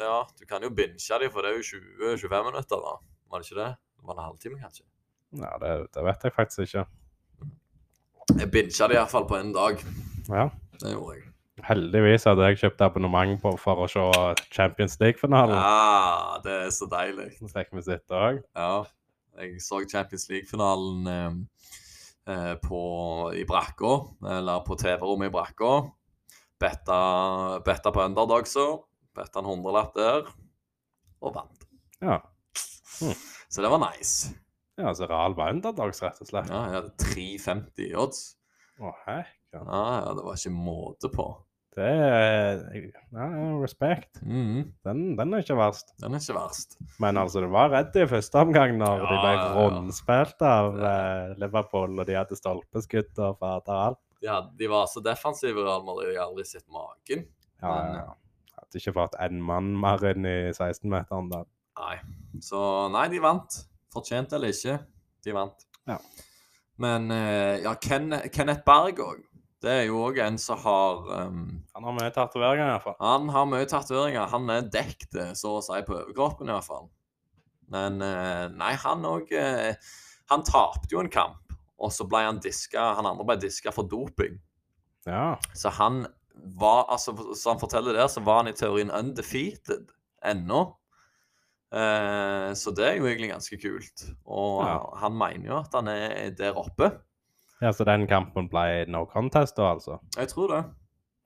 [0.00, 1.80] Ja, du kan jo binge de, for det er jo
[2.18, 2.96] 20-25 minutter, da.
[3.30, 3.70] Var det ikke det?
[3.76, 4.86] Det var en halvtime, kanskje.
[5.38, 6.84] Ja, det, det vet jeg faktisk ikke.
[8.36, 9.86] Jeg binga det iallfall på en dag.
[10.26, 10.50] Ja.
[10.82, 11.26] Det gjorde jeg.
[11.64, 14.02] Heldigvis hadde jeg kjøpt abonnement på for å se
[14.52, 15.56] Champions League-finalen.
[15.56, 17.30] Ja, det er så deilig.
[17.38, 18.42] Så fikk vi sitte òg.
[18.58, 18.82] Ja.
[19.36, 21.38] Jeg så Champions League-finalen eh, eh,
[22.62, 22.80] på,
[23.38, 23.92] i brakka,
[24.38, 25.70] eller på TV-rommet i brakka.
[26.60, 26.98] Betta,
[27.64, 28.66] betta på underdogsa.
[29.16, 30.26] Betta en hundrelapp der,
[31.24, 31.68] og vant.
[32.02, 32.18] Ja.
[33.48, 34.34] Så det var nice.
[34.76, 36.50] ja, så Real var underdogs, rett og slett.
[36.52, 38.22] Ja, jeg hadde 3,50 i odds.
[38.76, 39.62] Å, hekka.
[39.62, 41.28] Ja, ja, det var ikke måte på.
[41.76, 42.60] Det er
[43.12, 43.26] ja,
[43.60, 44.22] respekt.
[44.24, 45.90] Mhm, Den, den er ikke verst.
[46.00, 46.78] Den er ikke verst.
[47.02, 49.50] Men altså, du var redd i første omgang når de ble ja, ja.
[49.58, 50.92] rundspilt av Ja.
[50.92, 54.00] eh, Liverpool, og de hadde stolpeskudd og fader alt.
[54.24, 56.14] Ja, de var så defensive, Real Madrid.
[56.14, 57.26] Jeg har aldri sett maken.
[57.60, 58.16] Ja, Men, ja.
[58.56, 61.42] Hadde ikke fått en mann mer inn i 16-meteren da.
[61.76, 61.98] Nei.
[62.40, 63.60] Så nei, de vant.
[63.92, 64.78] Fortjent eller ikke,
[65.28, 65.66] de vant.
[65.86, 65.98] Ja.
[66.80, 69.20] Men eh, ja, Ken, Kenneth Berg òg.
[69.64, 71.44] Det er jo òg en som har um,
[71.74, 72.96] Han har mye tatoveringer, iallfall.
[73.00, 74.28] Han har mye tatoveringer.
[74.32, 76.90] Han er dekt, eh, så å si, på overkroppen i hvert fall.
[77.72, 79.32] Men uh, nei, han òg
[80.30, 83.88] Han tapte jo en kamp, og så ble han diska Han andre ble diska for
[83.90, 84.36] doping.
[85.06, 85.36] Ja.
[85.54, 86.04] Så han
[86.58, 89.88] var altså, Som han forteller der, så var han i teorien undefeated
[90.26, 90.66] ennå.
[91.74, 94.06] Uh, så det er jo egentlig ganske kult.
[94.24, 94.78] Og Ja.
[95.02, 96.92] han mener jo at han er der oppe.
[97.60, 100.00] Ja, så den kampen ble no contest da, altså?
[100.16, 100.62] Jeg tror det.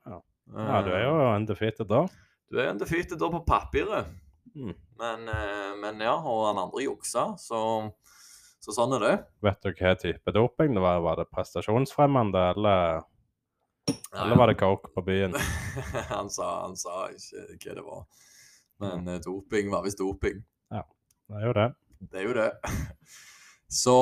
[0.07, 0.19] Ja.
[0.55, 2.05] Ja, du er jo Eh, undefeated da.
[2.51, 4.07] Du er undefeated da på papiret.
[4.55, 4.73] Mm.
[4.99, 7.59] Men, eh, men ja, og han andre juksa, så,
[8.59, 9.13] så sånn er det.
[9.43, 11.03] Vet du hva type doping det var?
[11.03, 13.03] Var det prestasjonsfremmende, eller,
[13.89, 15.35] Ja, eller var det coke på byen?
[16.15, 18.05] han, sa, han sa ikke hva det var.
[18.81, 19.19] Men mm.
[19.25, 20.43] doping var visst doping.
[20.71, 20.83] Ja,
[21.27, 21.67] Det er jo det.
[22.11, 22.51] Det er jo det.
[23.71, 23.95] Så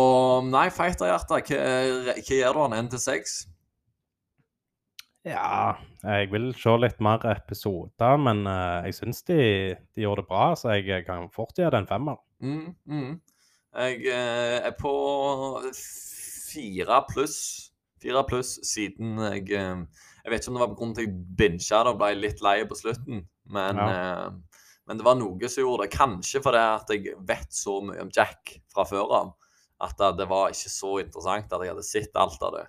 [0.50, 1.64] nei, fighterhjerte, hva,
[2.18, 3.44] hva gjør du han Én til seks?
[5.28, 9.40] Ja, jeg vil se litt mer episoder, men uh, jeg syns de,
[9.94, 12.18] de gjorde det bra, så jeg kan fort gi det en femmer.
[12.42, 13.12] Mm, mm.
[13.84, 14.94] Jeg uh, er på
[15.76, 17.40] fire pluss.
[18.00, 19.84] Fire pluss siden jeg uh,
[20.24, 22.14] Jeg vet ikke om det var på grunn til at jeg binga det og ble
[22.16, 24.26] litt lei på slutten, men, eh,
[24.86, 25.94] men det var noe som gjorde det.
[25.96, 26.64] Kanskje fordi
[26.94, 29.32] jeg vet så mye om Jack fra før av
[29.80, 32.66] at det, var ikke så interessant at jeg hadde sett alt av det.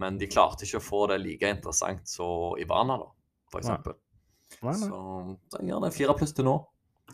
[0.00, 3.10] Men de klarte ikke å få det like interessant som Ivana, da,
[3.52, 3.96] for eksempel.
[4.62, 4.78] Nei, nei.
[4.78, 6.56] Så den gjør det fire pluss til nå.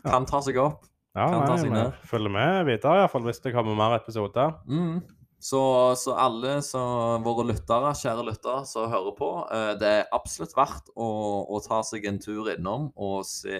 [0.05, 0.85] Kan ta seg opp.
[1.17, 1.95] Ja, kan ta seg ned.
[2.05, 4.53] følger med videre, iallfall hvis det kommer mer episoder.
[4.69, 4.99] Mm.
[5.41, 5.59] Så,
[6.01, 6.81] så alle så,
[7.25, 11.07] våre lyttere, kjære lyttere som hører på, eh, det er absolutt verdt å,
[11.53, 13.57] å ta seg en tur innom og se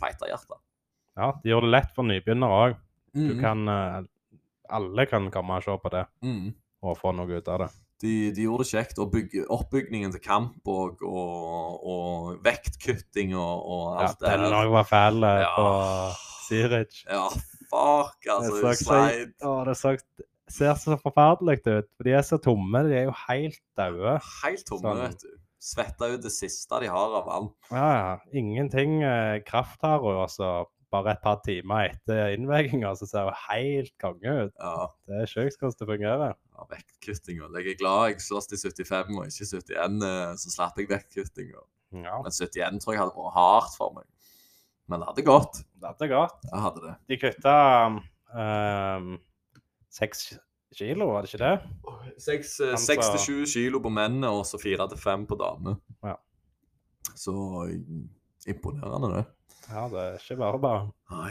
[0.00, 0.58] Fighterhjertet.
[1.18, 2.78] Ja, det gjør det lett for nybegynnere òg.
[3.14, 3.40] Du Mm.
[3.42, 4.00] kan eh,
[4.70, 6.52] Alle kan komme og se på det Mm.
[6.82, 7.70] og få noe ut av det.
[8.00, 8.98] De, de gjorde det kjekt.
[9.02, 14.40] Og bygge, oppbygningen til kamp og, og, og vektkutting og, og Ja, alt det den
[14.46, 14.56] her.
[14.62, 15.50] òg var fæl Ja.
[15.56, 15.66] på
[16.48, 17.02] Siric.
[17.10, 17.26] Ja,
[17.70, 18.54] fuck, altså.
[18.56, 19.96] Det så så- Å, det så,
[20.48, 21.90] ser så forferdelig ut.
[21.96, 22.82] For de er så tomme.
[22.88, 24.18] De er jo helt daue.
[24.42, 25.02] Helt tomme, Sånn.
[25.04, 25.28] vet du.
[25.60, 27.50] Svetta ut det siste de har av vann.
[27.70, 28.18] Ja, ja.
[28.32, 33.36] Ingenting eh, kraft her, og altså bare et par timer etter innveiinga, så ser hun
[33.48, 34.54] helt konge ut.
[34.58, 36.34] Ja, Det er sjukt hvordan det fungerer.
[36.56, 37.50] ja vektkuttinga.
[37.58, 41.62] Jeg er glad jeg slåss i 75 og ikke 71, eh, så slapp jeg vektkuttinga.
[42.04, 44.04] Ja, Men 71 tror jeg hadde vært hardt for meg.
[44.90, 45.62] Men det hadde gått.
[45.80, 46.38] det hadde gått.
[46.50, 46.94] Jeg hadde det.
[47.08, 47.56] De kutta
[48.34, 49.18] um,
[49.90, 50.38] seks
[50.74, 52.20] kilo, var det ikke det?
[52.22, 55.76] Seks sa- til sju kilo på mennene og så fire til fem på damene.
[56.02, 56.16] Ja.
[57.14, 58.08] Så mm,
[58.50, 59.24] imponerende, det.
[59.68, 60.82] Ja, det er ikke bare bare.
[61.12, 61.30] Nei.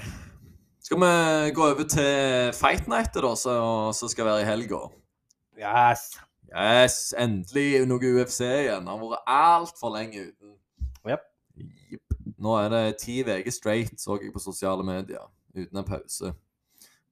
[0.83, 4.79] Skal vi gå over til Fight Nightet, da, som skal være i helga?
[5.59, 6.05] Yes!
[6.49, 8.87] Yes, endelig noe UFC igjen.
[8.89, 10.55] Han har vært altfor lenge uten.
[11.05, 11.25] Yep.
[11.93, 12.15] Yep.
[12.41, 16.31] Nå er det ti uker straight, så jeg på sosiale medier, uten en pause.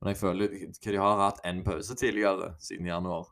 [0.02, 3.28] Men jeg føler ikke de har hatt en pause tidligere, siden januar.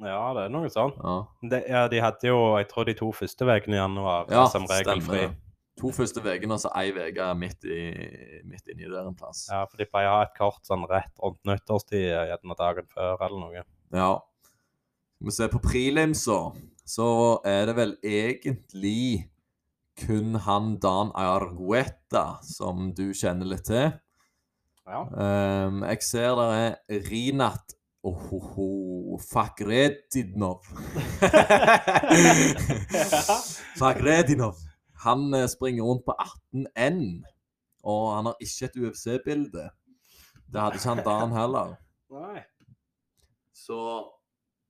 [0.00, 0.96] Ja, det er noe sånt.
[1.00, 4.42] Ja, De, ja, de hadde jo, jeg tror de to første ukene i januar ja
[4.52, 5.22] som regelfri.
[5.26, 5.36] stemmer.
[5.80, 9.46] To første ukene, og så ei uke midt, i- midt inni der en plass.
[9.50, 13.20] Ja, for de pleier å ha et kort sånn rett rundt nyttårstid, gjerne dagen før
[13.26, 13.64] eller noe.
[13.92, 14.14] Ja.
[15.16, 16.38] Skal vi se på prelimsa,
[16.86, 17.10] så
[17.44, 19.28] er det vel egentlig
[19.96, 23.92] kun han Dan Argueta som du kjenner litt til.
[24.86, 25.00] Ja.
[25.66, 26.48] Um, jeg ser det
[26.88, 27.72] er Rinat
[28.06, 30.62] Ohoho Fakredinov.
[33.80, 34.56] Fakredinov.
[35.06, 37.00] Han eh, springer rundt på 18N,
[37.86, 39.70] og han har ikke et UFC-bilde.
[40.46, 41.74] Det hadde ikke han Dan heller.
[42.16, 42.42] Nei.
[43.56, 43.78] Så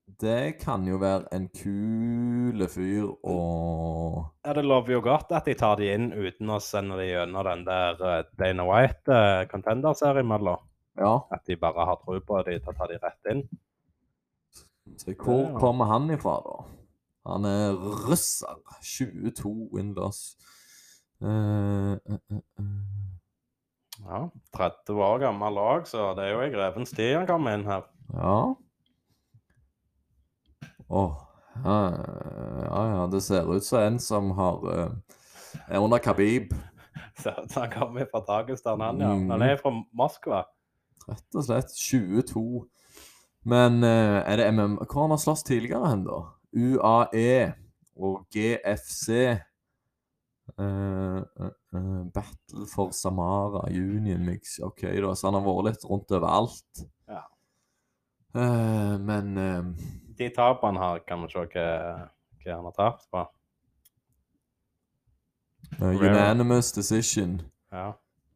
[0.07, 3.39] det kan jo være en kule fyr å
[4.47, 7.43] Ja, det lover jo godt at de tar de inn uten å sende de gjennom
[7.49, 10.63] den der eh, Dana White uh, contender-serien, eller?
[10.97, 11.17] Ja.
[11.35, 13.43] At de bare har tro på de, da tar de rett inn.
[14.97, 16.57] Så hvor kommer han ifra, da?
[17.27, 18.61] Han er russer.
[18.83, 20.37] 22 innendørs.
[21.21, 22.67] Uh, uh, eh.
[24.07, 24.21] Ja,
[24.57, 27.89] 30 år gammel lag, så det er jo i grevens tid han kommer inn her.
[28.15, 28.39] ja.
[30.89, 31.17] Oh,
[31.65, 31.77] ja,
[32.63, 33.07] ja, ja.
[33.11, 34.91] Det ser ut som en som har eh,
[35.69, 36.53] Er under Khabib,
[37.19, 39.15] Så, så han kommer fra Dagestan, han, ja.
[39.15, 39.31] Mhm.
[39.31, 40.45] Han er fra Moskva.
[41.09, 41.75] rett og slett.
[41.75, 42.67] 22.
[43.43, 46.23] Men eh, er det MM Hvor har han slåss tidligere hen, da?
[46.57, 47.53] UAE
[47.97, 49.37] og GFC.
[50.57, 54.59] Uh, uh, eh, Battle for Samara, Union Mix.
[54.63, 56.85] OK, da, så han har vært litt rundt overalt.
[57.11, 57.25] Ja.
[58.37, 59.63] Eh, men eh,
[60.19, 61.67] De tapene her, kan vi se hva,
[62.45, 63.25] hva han har tapt på.
[65.81, 67.41] eh, Unanimous decision.
[67.73, 67.93] Ja,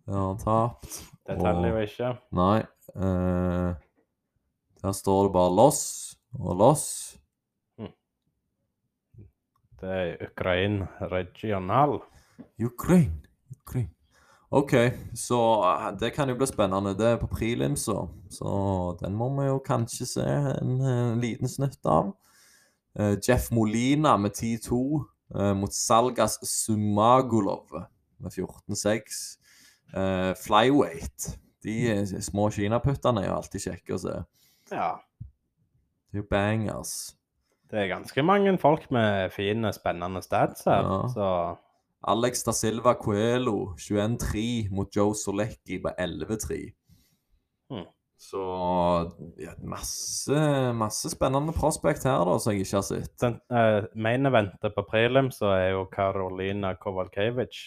[0.06, 1.02] Det har han tapt.
[1.28, 2.14] Det teller jo ikke.
[2.32, 2.58] Nei.
[2.96, 3.74] eh,
[4.80, 7.09] der står det bare loss og loss.
[9.80, 12.00] Det er Ukraine regional.
[12.60, 13.20] Ukraine.
[13.60, 13.90] Ukraine.
[14.50, 14.72] OK,
[15.14, 16.96] så eh, det kan jo bli spennende.
[16.98, 17.86] Det er på prelims,
[18.30, 20.26] så den må vi jo kanskje se
[20.60, 22.12] en, en liten snutt av.
[22.98, 24.74] Uh, Jeff Molina med 10-2
[25.36, 27.70] uh, mot Salgas Sumagulov
[28.18, 29.38] med 14-6.
[29.94, 31.38] Uh, flyweight.
[31.62, 34.16] De eh, små kinaputtene er jo alltid kjekke å se.
[34.72, 34.90] Ja.
[35.20, 36.94] Det er jo bangers.
[37.70, 40.86] Det er ganske mange folk med fine, spennende stats her.
[40.86, 41.00] Ja.
[41.12, 41.28] Så
[42.10, 46.60] Alex da Silva Coelho 21-3 mot Joe Solecki på 11-3.
[47.70, 47.86] Hmm.
[48.20, 48.40] Så
[49.40, 50.40] ja, masse,
[50.76, 53.14] masse spennende prospect her, da, som jeg ikke har sett.
[53.22, 57.62] den uh, main eventet på prelim så er jo Karolina Kovalkevic.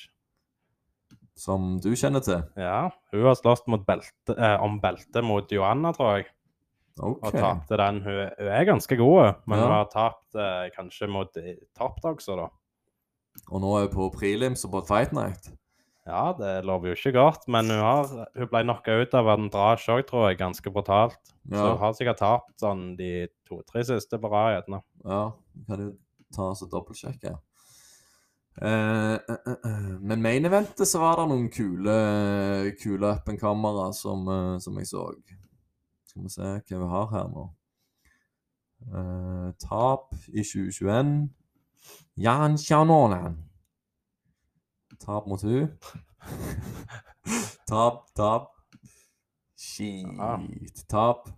[1.33, 2.43] Som du kjenner til.
[2.59, 6.27] Ja, hun har slåss belte, eh, om beltet mot Joanna, tror jeg,
[6.99, 7.23] OK.
[7.25, 8.01] og tapte den.
[8.05, 9.65] Hun, hun er ganske god, men Ja.
[9.65, 11.33] hun har tapt eh, kanskje mot
[11.73, 12.47] Tapt også, da.
[13.49, 15.49] Og nå er hun på prelims og på Fight Night.
[16.05, 19.47] Ja, det lover jo ikke godt, men hun, har, hun ble knocka ut av en
[19.49, 21.21] drasj òg, tror jeg, ganske brutalt.
[21.47, 24.59] Så hun har sikkert tapt sånn de to-tre siste på rad.
[24.59, 24.83] gjerne.
[25.07, 25.23] ja
[25.67, 25.91] kan jo
[26.33, 27.35] ta oss og dobbeltsjekke.
[28.53, 29.93] Uh, uh, uh, eh.
[29.99, 31.95] Men main eventet så var det noen kule,
[32.81, 35.07] kule up and camera som, eh, som jeg så.
[36.13, 37.43] Skal vi se hva vi har her nå.
[38.93, 41.15] Uh, tap i 2021.
[42.21, 43.39] Jan Sjanonen.
[45.01, 45.71] Tap mot hun.
[47.69, 48.51] tap, tap.
[49.57, 50.05] Shit.
[50.85, 51.33] Tap.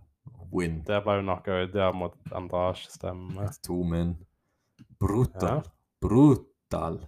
[0.52, 0.82] Win.
[0.84, 3.48] Det ble jo noe ut ja, mot Andrasj, stemme.
[3.64, 4.12] To min.
[5.00, 5.64] Brutal.
[5.64, 5.76] Ja.
[6.04, 7.00] Brutal.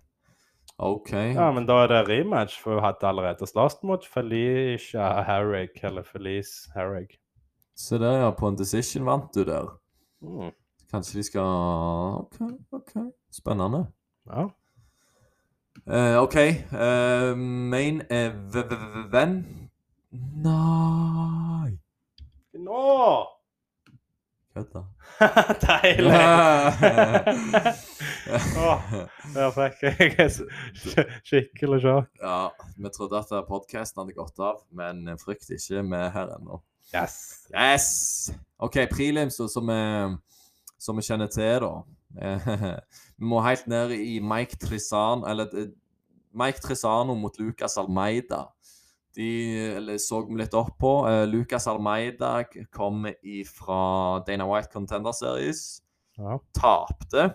[0.81, 1.12] OK.
[1.12, 6.09] Ja, men da er det rematch, for hun hadde allerede slåss mot Felicia Harrig, eller
[6.09, 7.19] Felice Harrig.
[7.79, 8.31] Se der, ja.
[8.35, 9.70] På en decision vant du der.
[10.20, 10.51] Mm.
[10.91, 11.43] Kanskje de skal
[12.18, 12.41] OK,
[12.74, 12.93] OK.
[13.33, 13.87] Spennende.
[14.26, 14.49] Ja.
[15.87, 16.37] Uh, OK.
[16.72, 19.47] Uh, main event
[20.11, 21.79] Nei
[22.53, 23.29] Nå!
[24.55, 24.83] Kødda.
[25.66, 26.12] Deilig!
[28.59, 28.89] Åh,
[29.35, 29.85] der fikk
[30.18, 30.31] jeg
[31.22, 32.11] skikkelig sjokk.
[32.22, 36.59] ja, vi trodde at podkasten hadde gått av, men frykt ikke, vi er her ennå.
[36.95, 37.47] Yes.
[37.53, 37.86] Yes!
[38.59, 39.80] OK, prelims, som vi,
[40.78, 41.72] som vi kjenner til, da.
[42.22, 42.49] Eh,
[43.18, 45.66] Vi må helt ned i Mike Trisano Eller eh,
[46.39, 48.47] Mike Trisano mot Lucas Almeida.
[49.16, 49.26] De
[49.76, 50.93] eller, så vi litt opp på.
[51.11, 53.05] Eh, Lucas Almeida kom
[53.51, 53.80] fra
[54.26, 55.82] Dana White Contender Series.
[56.18, 57.28] Ja, Tapte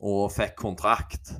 [0.00, 1.34] og fikk kontrakt.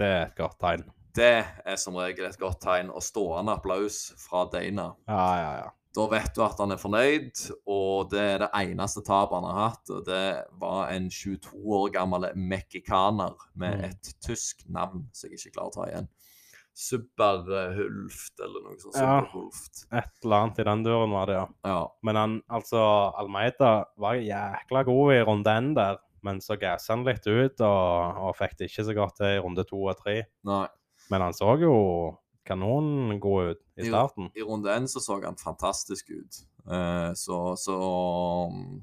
[0.00, 0.84] det er et godt tegn.
[1.14, 2.90] Det er som regel et godt tegn.
[2.90, 4.90] Og stående applaus fra Dana.
[5.08, 5.70] Ja, ja, ja.
[5.96, 9.70] Da vet du at han er fornøyd, og det er det eneste tapet han har
[9.70, 9.90] hatt.
[9.90, 13.84] og Det var en 22 år gammel mekkikaner med Mm.
[13.90, 16.08] et tysk navn som jeg ikke klarer å ta igjen.
[16.80, 18.96] Superhulft, eller noe sånt.
[18.96, 19.18] Ja.
[19.20, 19.82] Superhulft.
[19.92, 21.46] Et eller annet i den duren var det, ja.
[21.66, 21.80] Ja.
[22.06, 22.80] Men han, altså,
[23.18, 28.20] Almeida var jækla god i runde én der, men så gassa han litt ut og,
[28.28, 30.22] og fikk det ikke så godt til i runde to og tre.
[30.46, 30.66] Nei.
[31.10, 31.74] Men han så jo
[32.50, 34.30] kanongod ut i starten.
[34.34, 36.44] I runde én så så han fantastisk ut.
[36.66, 37.76] Uh, så så
[38.50, 38.80] um,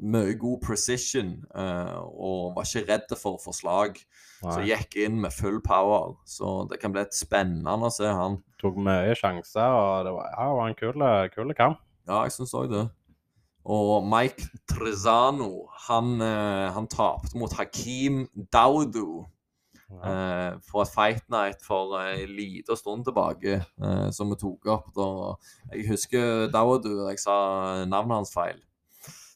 [0.00, 4.00] mye god precision, uh, og var ikke redd for å få slag.
[4.40, 4.70] Så Nei.
[4.70, 6.16] gikk inn med full power.
[6.24, 8.40] Så det kan bli et spennende å se han.
[8.60, 11.04] Tok mye sjanser, og det var, ja, var en kul,
[11.34, 11.82] kul kamp.
[12.08, 12.86] Ja, jeg syns òg det.
[13.70, 19.26] Og Mike Trezano, han, eh, han tapte mot Hakeem Daudu
[19.90, 20.58] Ja.
[20.62, 25.06] fra et fight night for en liten stund tilbake, eh, som vi tok opp da.
[25.74, 27.34] Jeg husker da var du jeg sa
[27.90, 28.60] navnet hans feil.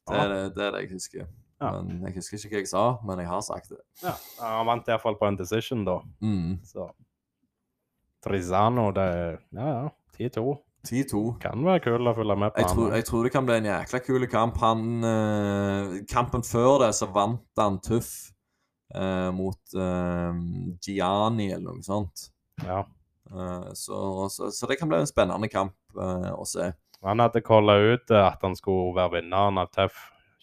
[0.05, 1.27] Det er det, det, er det jeg husker.
[1.61, 1.71] Ja.
[1.81, 3.81] Men Jeg husker ikke hva jeg sa, men jeg har sagt det.
[4.03, 5.99] Ja, han vant iallfall på en decision, da.
[6.21, 6.61] Mm.
[6.67, 6.91] Så
[8.25, 9.09] Trizano, det
[9.53, 9.89] Ja, ja.
[10.19, 10.55] 10-2.
[10.85, 11.23] 10-2.
[11.41, 12.61] Kan være kul å følge med på.
[12.61, 14.59] Jeg han tror, jeg tror det kan bli en jækla kul kamp.
[14.61, 18.11] Han, eh, kampen før det så vant han tøff
[18.95, 20.39] eh, mot eh,
[20.87, 22.29] Gianni eller noe sånt.
[22.65, 22.85] Ja.
[23.31, 26.73] Eh, så, så, så det kan bli en spennende kamp eh, å se.
[27.05, 29.97] Han hadde calla ut eh, at han skulle være vinneren av Tøff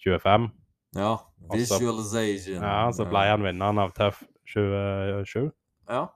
[0.04, 0.50] 25.
[0.98, 1.16] Ja.
[1.52, 2.60] Visualization.
[2.60, 5.52] så- Ja, så ble han vinneren av Tøff 27.
[5.90, 6.08] Ja.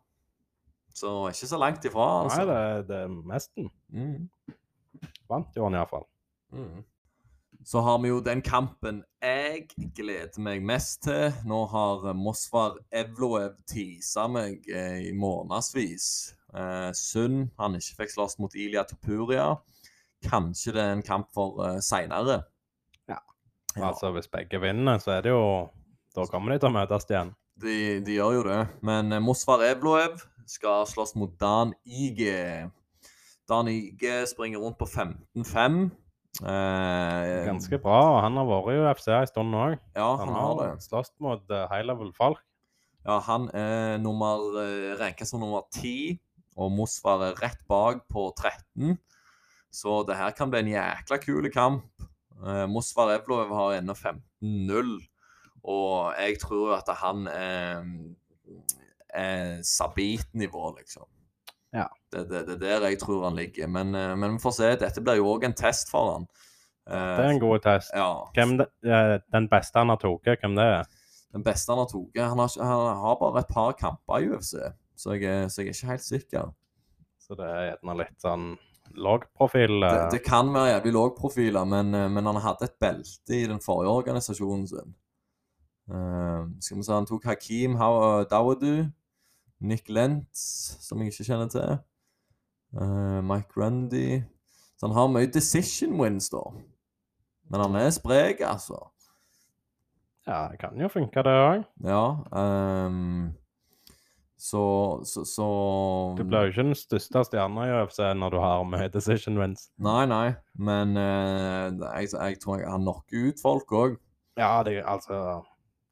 [0.95, 2.43] Så ikke så langt ifra, Nei, altså.
[2.47, 3.65] det, det er mesten.
[3.91, 4.29] Mm.
[5.27, 6.05] Vant jo han iallfall.
[6.55, 6.83] Mm.
[7.65, 9.63] Så har vi jo den kampen jeg
[9.97, 11.31] gleder meg mest til.
[11.49, 16.05] Nå har Mosvar Evloev tisa meg eh, i månedsvis.
[16.53, 19.47] Eh, synd han ikke fikk slåss mot Ilya Topuria.
[20.25, 22.43] Kanskje det er en kamp for eh, seinere.
[23.09, 23.17] Ja.
[23.75, 25.41] Ja, Altså, hvis begge vinner, så er det jo
[26.15, 27.33] Da kommer de til å møtes igjen.
[27.59, 28.61] de, de gjør jo det.
[28.85, 32.69] Men eh, Mosvar Evloev skal slåss mot Dan Ige.
[33.49, 35.87] Dan Ige springer rundt på 15-5.
[36.43, 37.99] Eh, Ganske bra.
[38.17, 39.77] og Han har vært i UFC en stund òg.
[39.95, 42.41] Ja, Han han har har slåss mot eh, high level-folk.
[43.05, 46.19] Ja, han er nummer, eh, ranket som nummer 10,
[46.57, 48.97] og Mosvar er rett bak på 13.
[49.71, 51.83] Så det her kan bli en jækla kul kamp.
[52.45, 54.95] Eh, Mosvar Evlov har ennå 15-0,
[55.63, 57.85] og jeg tror at han er,
[59.13, 61.05] er Sabit-nivå, liksom.
[61.75, 61.87] Ja.
[62.15, 63.67] Det, det, det er der jeg tror han ligger.
[63.71, 64.73] Men, eh, men vi får se.
[64.81, 66.27] Dette blir jo òg en test for han.
[66.87, 67.93] Eh, Det er en god test.
[67.95, 68.09] Ja.
[68.35, 68.67] Hvem de,
[69.33, 70.91] den beste han har tatt, hvem det er?
[71.35, 72.21] Den beste han har tatt.
[72.21, 74.53] Han, har han har bare et par kamper i UFC,
[74.95, 76.53] så jeg, så jeg er ikke helt sikker.
[77.19, 78.51] Så det er gjerne litt sånn
[78.95, 79.79] lågprofil.
[79.81, 83.59] Det, eh, det kan være jævlig lågprofiler, men, men han hadde et belte i den
[83.63, 84.93] forrige organisasjonen sin.
[85.85, 87.75] Uh, skal vi se, Han tok Hakeem
[88.31, 88.87] Dawadu,
[89.61, 90.39] Nick Lentz,
[90.81, 91.75] som jeg ikke kjenner til,
[92.81, 94.21] eh, Mike Grundy
[94.75, 96.43] Så han har mye decision wins, da.
[97.49, 98.79] Men han er sprek, altså.
[100.27, 101.65] Ja, det kan jo funke, det òg.
[101.85, 102.05] Ja.
[102.33, 103.35] Um,
[104.37, 105.45] så, så, så
[106.17, 109.69] Du blir jo ikke den største stjerna i UFC når du har mye decision wins.
[109.77, 111.69] Nei, nei, men uh,
[112.01, 113.99] jeg, jeg tror jeg, han knocker ut folk òg.
[114.35, 115.43] Ja, det, altså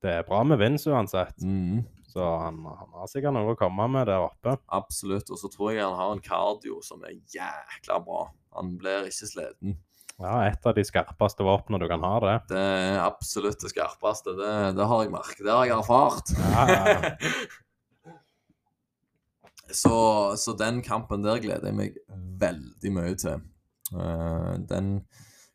[0.04, 1.38] Det er bra med vins uansett.
[1.40, 4.54] Mm, Så han, han har sikkert noe å komme med der oppe.
[4.70, 5.32] absolutt.
[5.34, 8.28] Og så tror jeg han har en cardio som er jækla bra.
[8.54, 9.80] Han blir ikke sliten.
[10.22, 12.36] Ja, et av de skarpeste våpnene du kan ha, det.
[12.54, 14.36] Det er absolutt det skarpeste.
[14.38, 15.42] Det, det har jeg merket.
[15.42, 16.34] Det har jeg erfart.
[16.38, 18.14] Ja, ja, ja.
[19.82, 19.98] så,
[20.38, 21.98] så den kampen der gleder jeg meg
[22.44, 23.42] veldig mye til.
[23.90, 25.00] Uh, den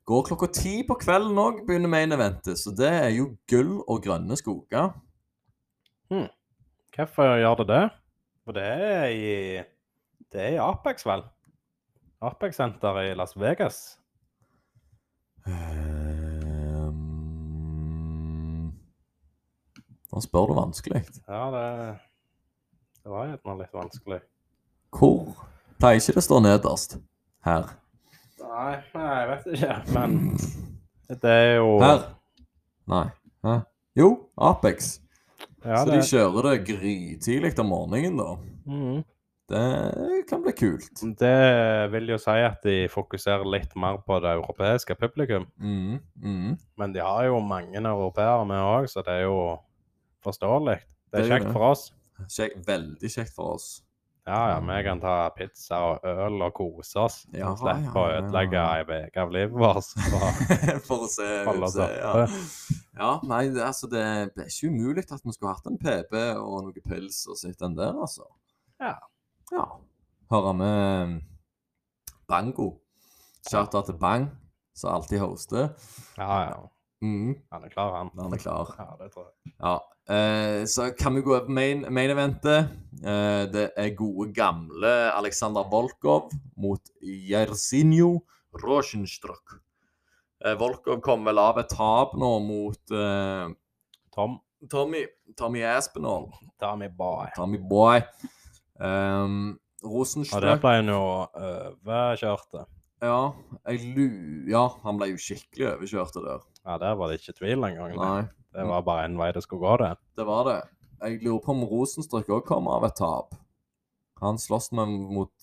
[0.09, 2.59] går klokka ti på kvelden òg, begynner main eventet.
[2.59, 4.91] Så det er jo gull og grønne skoger.
[6.97, 7.82] Hvorfor gjør det det?
[8.45, 9.62] For det er i
[10.32, 11.22] Det er i Apex, vel?
[12.20, 13.99] Apex-senter i Las Vegas.
[16.99, 18.72] Ehm,
[20.12, 21.05] Nå spør du vanskelig.
[21.28, 21.64] Ja, det
[23.05, 24.20] Det var gjerne litt vanskelig.
[24.93, 25.30] Hvor?
[25.78, 26.97] Pleier ikke det stå nederst?
[27.47, 27.68] Her.
[28.43, 29.76] Nei, nei, jeg vet ikke.
[29.95, 30.11] Men
[31.22, 32.03] det er jo Her?
[32.91, 33.05] Nei.
[33.47, 33.55] Hæ?
[33.97, 34.99] Jo, Apex.
[35.65, 38.35] Ja, Så det, de kjører det grytidlig om morgenen, da.
[38.69, 39.01] Mm.
[39.49, 41.01] Det kan bli kult.
[41.19, 45.47] det vil jo si at de fokuserer litt mer på det europeiske publikum.
[45.57, 46.59] Mm, mm.
[46.77, 49.57] Men de har jo mange europeere med òg, så det er jo
[50.25, 50.77] forståelig.
[51.09, 51.53] Det Det er er kjekt det.
[51.57, 51.87] for oss.
[52.29, 53.69] Kjekt, veldig kjekt for oss.
[54.29, 57.14] Ja, ja, vi kan ta pizza og øl og kose oss.
[57.33, 59.95] Ja, slippe å ødelegge ei uke av livet vårt.
[60.89, 61.29] For å se,
[61.72, 62.12] se ja.
[62.99, 64.05] ja, nei, det, altså, det,
[64.35, 67.57] det er ikke umulig at vi skulle hatt en PB og noe pils og sitt
[67.62, 68.29] den der, altså.
[68.83, 68.99] Ja.
[69.55, 69.64] Ja.
[70.29, 70.72] Hører vi
[72.29, 72.72] Bango.
[73.49, 74.29] Shout-out til Bang,
[74.76, 75.70] som alltid hoster.
[76.18, 76.59] Ja, ja.
[77.01, 78.11] Mm, Han er klar, han.
[78.18, 78.74] han er klar.
[78.76, 79.55] Ja, det tror jeg.
[79.57, 79.79] Ja.
[80.09, 82.71] Eh, så kan vi gå over main, main eventet.
[83.05, 88.15] Eh, det er gode, gamle Aleksandr Volkov mot Jersinjo
[88.63, 89.59] Rosenstruck.
[90.45, 93.53] Eh, Volkov kom vel av et tap nå mot eh,
[94.17, 94.39] Tom,
[94.71, 95.05] Tommy,
[95.37, 96.31] Tommy Aspinall.
[96.59, 97.29] Tommy Boy.
[97.37, 98.01] Tommy Boy.
[98.81, 101.03] Um, det Rosenstrøk ble han jo
[101.37, 102.65] overkjørt.
[103.05, 103.21] ja,
[103.69, 104.09] jeg lu...
[104.51, 106.43] ja, han ble jo skikkelig overkjørt der.
[106.65, 107.93] Ja, der var det ikke tvil engang.
[107.93, 108.01] det.
[108.01, 109.93] Nei, Det var bare én vei det skulle gå, det.
[110.17, 110.61] det var det.
[111.03, 113.37] Jeg lurer på om Rosenstrøk òg kom av et tap.
[114.23, 115.35] Han slåss med mot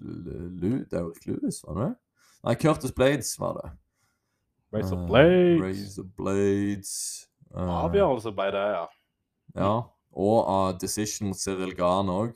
[0.00, 0.84] Lu...
[0.90, 1.90] Derek Lewis, var det?
[2.46, 3.70] Nei, Curtis Blades var det.
[4.72, 5.58] Razor Blades.
[5.58, 5.98] Blades.
[5.98, 6.94] Razor Blades.
[7.50, 8.84] Uh, Avgjørelse ble det, ja.
[9.58, 9.74] Ja.
[10.10, 12.32] Og av Decision mot Cyril Gahn òg.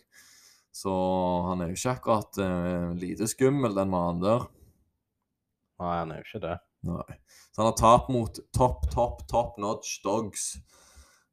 [0.74, 0.92] Så
[1.46, 4.48] han er jo ikke akkurat uh, lite skummel, den mannen der.
[5.82, 6.56] Nei, han er jo ikke det.
[6.84, 7.18] Nei.
[7.52, 10.54] Så han har tap mot topp, topp, top notch dogs.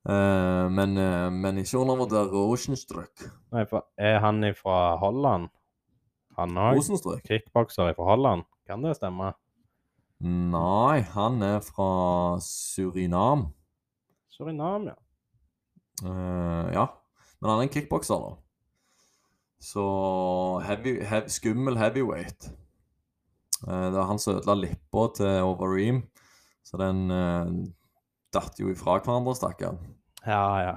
[0.07, 3.27] Uh, men, uh, men ikke undervurder Rosenstrøk.
[3.53, 5.51] Nei, for Er han ifra Holland?
[6.39, 6.79] Han òg?
[7.27, 8.47] Kickbokser ifra Holland?
[8.69, 9.33] Kan det stemme?
[10.21, 13.49] Nei, han er fra Surinam.
[14.29, 14.97] Surinam, ja.
[16.05, 16.87] Uh, ja.
[17.41, 18.37] Men han er en kickbokser, da.
[19.61, 19.83] Så
[20.65, 22.49] heavy, heavy, skummel heavyweight.
[23.67, 26.01] Eh, det var han som ødela lippa til Overeem,
[26.65, 27.49] så den uh,
[28.33, 29.77] datt jo ifra hverandre, stakkar.
[30.25, 30.75] Ja, ja.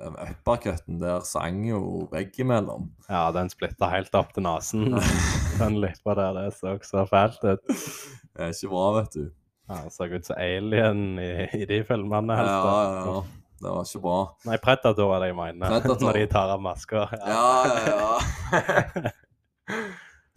[0.00, 2.88] Uppercutten der sang jo veggimellom.
[3.08, 4.94] Ja, den splitta helt opp til nesen.
[5.60, 7.60] Den lippa der, det så så fælt ut.
[7.68, 9.26] Det er ikke bra, vet du.
[9.68, 12.32] Ja, det så ut som alien i, i de filmene.
[12.32, 12.54] Ja, helst.
[12.64, 13.40] Ja, ja, ja.
[13.60, 14.20] Det var ikke bra.
[14.48, 15.74] Nei, Predator er det jeg mener.
[15.74, 16.04] Predator.
[16.06, 17.04] Når de tar av maska.
[17.20, 17.98] Ja, ja,
[19.04, 19.12] ja.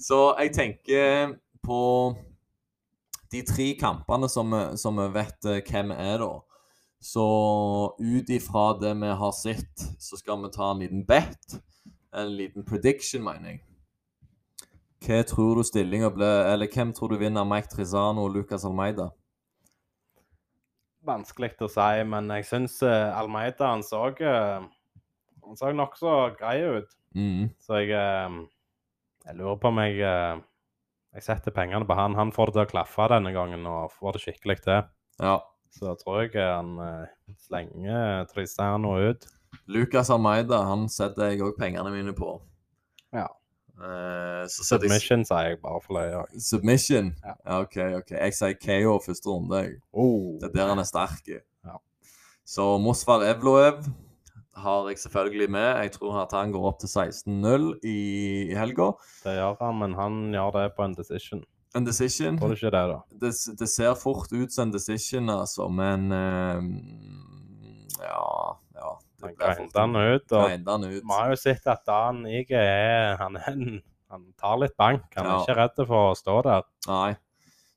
[0.03, 1.81] Så jeg tenker på
[3.31, 6.33] de tre kampene som vi, som vi vet eh, hvem er, da.
[7.03, 7.23] Så
[7.99, 11.57] ut ifra det vi har sett, så skal vi ta en liten bet.
[12.15, 13.63] En liten prediction, mener jeg.
[15.03, 19.09] Hva tror du stillinga blir Eller hvem tror du vinner Mike Trizano og Lucas Almeida?
[21.03, 24.63] Vanskelig å si, men jeg syns uh, Almeida han så uh,
[25.43, 26.95] Han så nokså grei ut.
[27.19, 27.49] Mm.
[27.59, 28.37] Så jeg eh,
[29.23, 30.41] Jeg lurer på om jeg eh,
[31.15, 32.17] Jeg setter pengene på han.
[32.17, 34.81] Han får det til å klaffe denne gangen og får det skikkelig til.
[35.21, 35.37] Ja.
[35.73, 39.27] Så tror jeg han eh, slenger Tristano ut.
[39.69, 42.35] Lucas Almeida han setter jeg òg pengene mine på.
[43.13, 43.29] Ja.
[43.73, 46.23] Uh, så setter jeg Submission, sier jeg bare for løye.
[46.41, 47.11] Submission?
[47.23, 47.35] Ja.
[47.61, 47.77] OK.
[48.01, 48.13] ok.
[48.17, 49.63] Jeg sier KO første runde.
[49.91, 50.35] Oh.
[50.41, 51.29] Det er der han er sterk.
[51.65, 51.79] Ja.
[52.45, 53.81] Så Mosvar Evloev
[54.55, 55.69] har jeg selvfølgelig med.
[55.83, 57.97] Jeg tror at han går opp til 16-0 i,
[58.51, 58.91] i helga.
[59.23, 61.43] Det gjør han, men han gjør det på en decision.
[61.75, 62.37] En decision.
[62.37, 62.99] Tror du ikke det, da?
[63.23, 66.61] Det, det ser fort ut som en decision, altså, men eh,
[68.03, 68.91] Ja, ja.
[69.23, 70.31] Det Han grinder han ut.
[70.31, 70.93] og.
[70.93, 73.37] Vi har jo sett at Dan Ige er Han,
[74.11, 75.05] han tar litt bank.
[75.15, 75.41] Han er Ja.
[75.45, 76.65] ikke redd for å stå der.
[76.87, 77.13] Nei.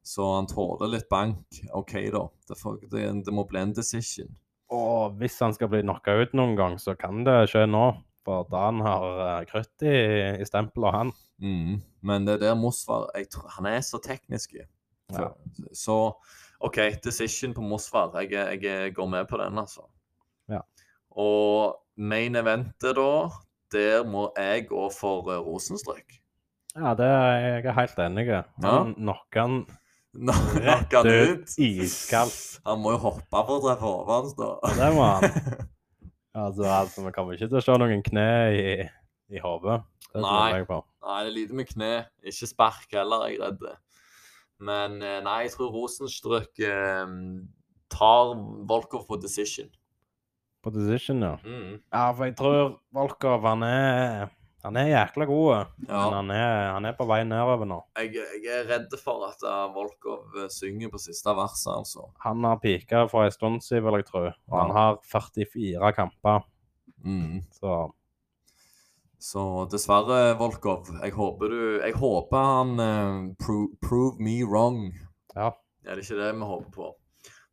[0.06, 1.38] Så han tåler litt bank.
[1.74, 2.24] OK, da.
[2.48, 2.56] Det,
[2.90, 4.28] det, det må bli en decision.
[4.74, 7.86] Og hvis han skal bli knocka ut noen gang, så kan det skje nå.
[8.26, 9.94] For Dan har uh, krutt i,
[10.42, 11.12] i stempelet, han.
[11.38, 11.76] Mm.
[12.06, 13.10] Men det er der Mosvar
[13.58, 14.56] Han er så teknisk.
[15.14, 15.28] Ja.
[15.70, 16.16] Så
[16.58, 18.10] OK, decision på Mosvar.
[18.24, 19.86] Jeg, jeg går med på den, altså.
[20.50, 20.64] Ja.
[21.14, 23.28] Og main eventet, da,
[23.72, 26.18] der må jeg gå for uh, Rosenstrøk.
[26.76, 28.40] Ja, det er jeg er helt enig i.
[28.66, 29.85] Han knocker han Knock
[30.64, 32.60] rett ut iskaldt.
[32.66, 34.52] Han må jo hoppe for å treffe hodet hans, da.
[34.80, 35.26] Det må han.
[36.36, 38.72] Altså, altså, vi kommer ikke til å se noen kne i,
[39.32, 39.78] i hodet.
[40.20, 40.50] Nei.
[40.68, 41.88] Nei, det er lite med kne.
[42.28, 43.64] Ikke spark heller, er jeg redd.
[44.68, 47.14] Men eh, nei, jeg tror Rosenstrøk eh,
[47.92, 48.34] tar
[48.68, 49.72] Volkov på decision.
[50.60, 51.36] På decision, ja.
[51.40, 51.78] Mm.
[51.80, 54.28] Ja, for jeg tror Volkov, han er
[54.66, 55.50] Han er jækla god,
[55.86, 55.98] Ja.
[56.10, 57.76] men han er, han er på vei nedover nå.
[58.00, 62.08] Jeg, jeg er redd for at eh, Volkov eh, synger på siste verset, altså.
[62.24, 64.24] Han har pika for en stund siden, vil jeg tro.
[64.50, 66.42] Og han har 44 kamper,
[67.06, 67.44] Mm.
[67.54, 67.92] så
[69.20, 70.88] Så dessverre, Volkov.
[71.02, 74.92] Jeg håper du Jeg håper han uh, pro, prove me wrong.
[75.36, 75.50] ja.
[75.86, 76.88] Er det ikke det vi håper på?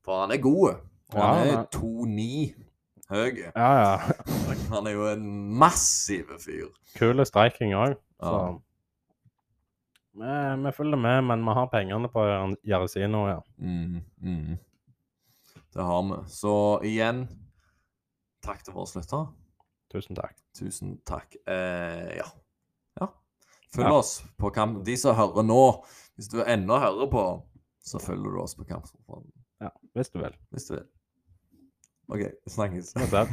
[0.03, 0.79] For han er god.
[1.13, 2.62] Og Ja, han er han 2,9
[3.13, 3.39] høy.
[3.55, 3.93] Ja, ja.
[4.73, 5.25] Han er jo en
[5.61, 6.69] massiv fyr.
[6.97, 8.51] Kul streiking òg, så Ja.
[10.13, 12.25] vi, vi følger med, men vi har pengene på
[12.67, 13.39] Jarosino, ja.
[13.57, 14.57] Mm, mm.
[15.73, 16.19] Det har vi.
[16.29, 16.53] Så
[16.85, 17.23] igjen,
[18.45, 19.27] takk til våre lyttere.
[19.93, 20.35] Tusen takk.
[20.57, 21.35] Tusen takk.
[21.49, 22.27] Eh, ja.
[22.99, 23.07] ja.
[23.73, 23.97] Følg Ja.
[23.99, 24.83] oss på kamp.
[24.85, 25.59] De som hører nå,
[26.17, 27.23] hvis du ennå hører på,
[27.81, 29.31] så følger du oss på Kampsportfonden.
[29.61, 30.35] Ja, hvis du vil.
[30.51, 30.85] Hvis du vil.
[32.07, 32.93] OK, snakkes.
[32.95, 33.27] Vi ses.